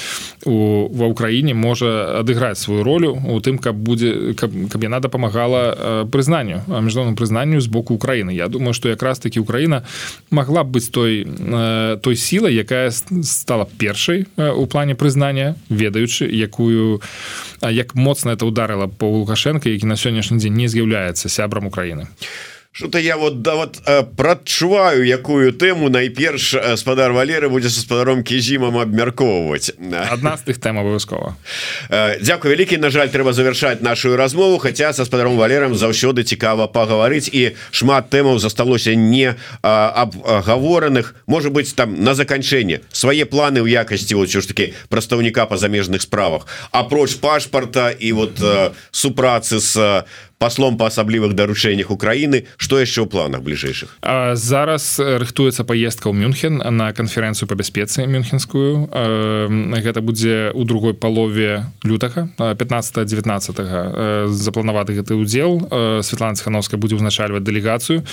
[0.44, 6.06] у ва ўкраіне можа адыграць сваю ролю у тым каб будзе каб, каб яна дапамагала
[6.10, 9.84] прызнанню міжнародным прызнанню з боку Украіны Я думаю што якраз таки Украіна
[10.30, 11.26] могла б быць той
[12.00, 12.90] той сілай якая
[13.22, 17.00] стала першай у плане прызнання ведаючы якую
[17.62, 22.06] як моцна это ударыла по лукашенко які на сённяшні дзень не з'яўляецца сябрам Украіны
[22.78, 28.22] что-то я вот да вот э, прадчуваю якую тэму найперш спадар валеры будзе са спадаром
[28.22, 29.74] кізімам абмяркоўваць.
[29.82, 31.34] Адна з тых тэм абавязкова.
[32.22, 37.26] Дякую вялікі на жаль трэба завершаць нашу размову хотя са спадаром валерам заўсёды цікава пагаварыць
[37.26, 41.18] і шмат тэмаў засталося не абгавораных.
[41.26, 46.06] Может быть там на заканчэнне свае планы ў якасці вот ж таки прадстаўніка па замежных
[46.06, 46.46] справах.
[46.70, 48.38] Апроч пашпарта і вот
[48.94, 50.06] супрацы с
[50.38, 53.98] послом по асаблівых даручэннях Украіны что яшчэ ў планах бліжэйшых
[54.38, 58.86] зараз рыхтуецца поездка ў мюнхен на канферэнцыю по бяспецы мюнхенскую.
[59.82, 65.58] Гэта будзе у другой палове лютага 15 19 запланаваты гэты удзел
[66.02, 68.06] Светлана цхановская будзе ўзначальваць дэлегацыю.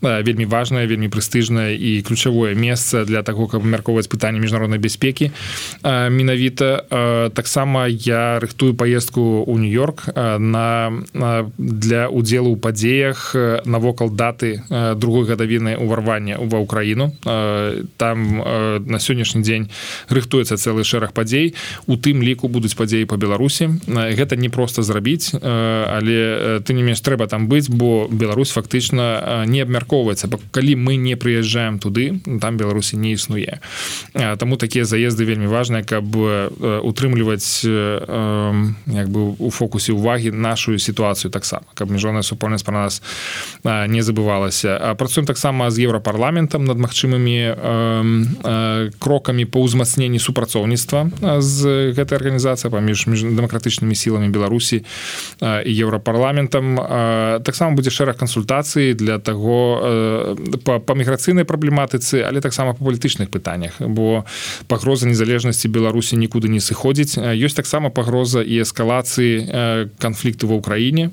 [0.00, 5.32] Вельмі важная вельмі прэстыжнае і ключавое месца для того каб абмяркоўваць пытанне міжнароднай бяспекі
[5.84, 6.84] менавіта.
[7.32, 10.92] Таксама я рыхтую поездку ў нью-йорк на
[11.70, 17.14] для удзелу ў падзеях навокал даты другой гадавіны ўварвання ва ўкраіну.
[17.96, 18.18] Там
[18.84, 19.70] на сённяшні дзень
[20.10, 21.54] рыхтуецца цэлы шэраг падзей.
[21.86, 23.80] У тым ліку будуць падзеі по беларусі.
[23.86, 29.62] Гэта не просто зрабіць але ты не менш трэба там быць бо Беларусь фактычна не
[29.62, 30.28] абмяркоўваецца.
[30.50, 33.60] Калі мы не прыязджаем туды там беларусі не існуе.
[34.12, 36.04] Таму такія заезды вельмі важныя каб
[36.84, 43.02] утрымліваць як бы у фокусе увагі нашу сітуацыю таксама каб міжнародная супольнасць пра нас
[43.64, 44.94] не забывалася.
[44.98, 47.38] Працуем таксама з еўрапарламентам над магчымымі
[48.98, 54.84] крокамі по ўзмацненні супрацоўніцтва з гэтай арганізацыі паміж дэмакратычнымі сіламі беларусі
[55.40, 56.76] і еўрапарламентам.
[57.44, 64.24] Таксама будзе шэраг кансультацыі для таго па, міграцыйнай праблематыцы але таксама па палітычных пытаннях бо
[64.68, 67.16] пагроза незалежнасці беларусі нікуды не сыходзіць.
[67.18, 71.10] Ёсць таксама пагроза і эскалацыі канфлікту ва ўкраіне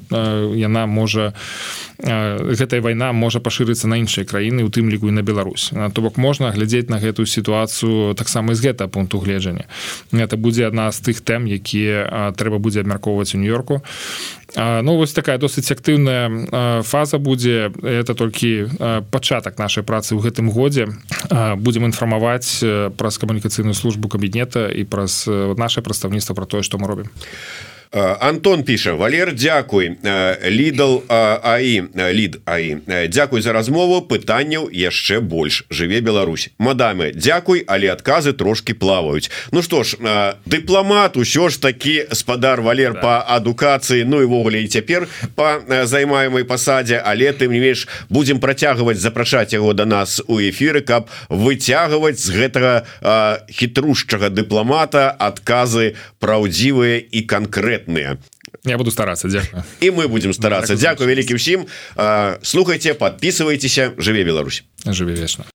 [0.56, 1.34] яна можа
[1.98, 5.74] гэтая вайна можа пашырыцца на іншыя краіны у тым ліку і на Беларусь.
[5.94, 9.66] То бок можна глядзець на гэтую сітуацыю таксама з гэта пункту гледжання.
[10.14, 13.82] Это будзе адна з тых тэм якія трэба будзе абмяркоўваць у нью-йорку.
[14.56, 17.74] Ну вось такая досыць актыўная фаза будзе.
[17.82, 18.70] Это толькі
[19.10, 20.94] пачатак нашай працы ў гэтым годзе.
[21.58, 22.62] Будзем інфармаваць
[22.94, 25.26] праз камунікацыйную службу кабінета і праз
[25.58, 27.10] наше прадстаўніцтва про тое што мы робім
[27.92, 29.92] Антон піша Валер Дякуй
[30.50, 31.04] лідал
[31.44, 32.78] аі лід аі
[33.10, 35.64] Дякуй за размову пытанняў яшчэ больш.
[35.70, 39.96] Жыве Беларусь мадамы Дякуй але адказы трошки плаваюць Ну што ж
[40.46, 43.00] дыпламат усё ж такі спадар Валер да.
[43.00, 49.00] по адукацыі Ну івогуле і цяпер по займаемай пасадзе але ты не меш будем працягваць
[49.00, 52.74] запрашаць яго до нас у эфиры каб выцягваць з гэтага
[53.48, 58.18] хітрушчага дыпламата адказы праўдзівыя і канкрэтныя конкретные.
[58.64, 60.76] Я буду стараться дзякую і мы будем стараться.
[60.76, 61.66] Дякую вялікі ўсім
[62.42, 64.64] слухайте подписывайтеся жыве Беларусь.
[64.86, 65.46] Жыве вечна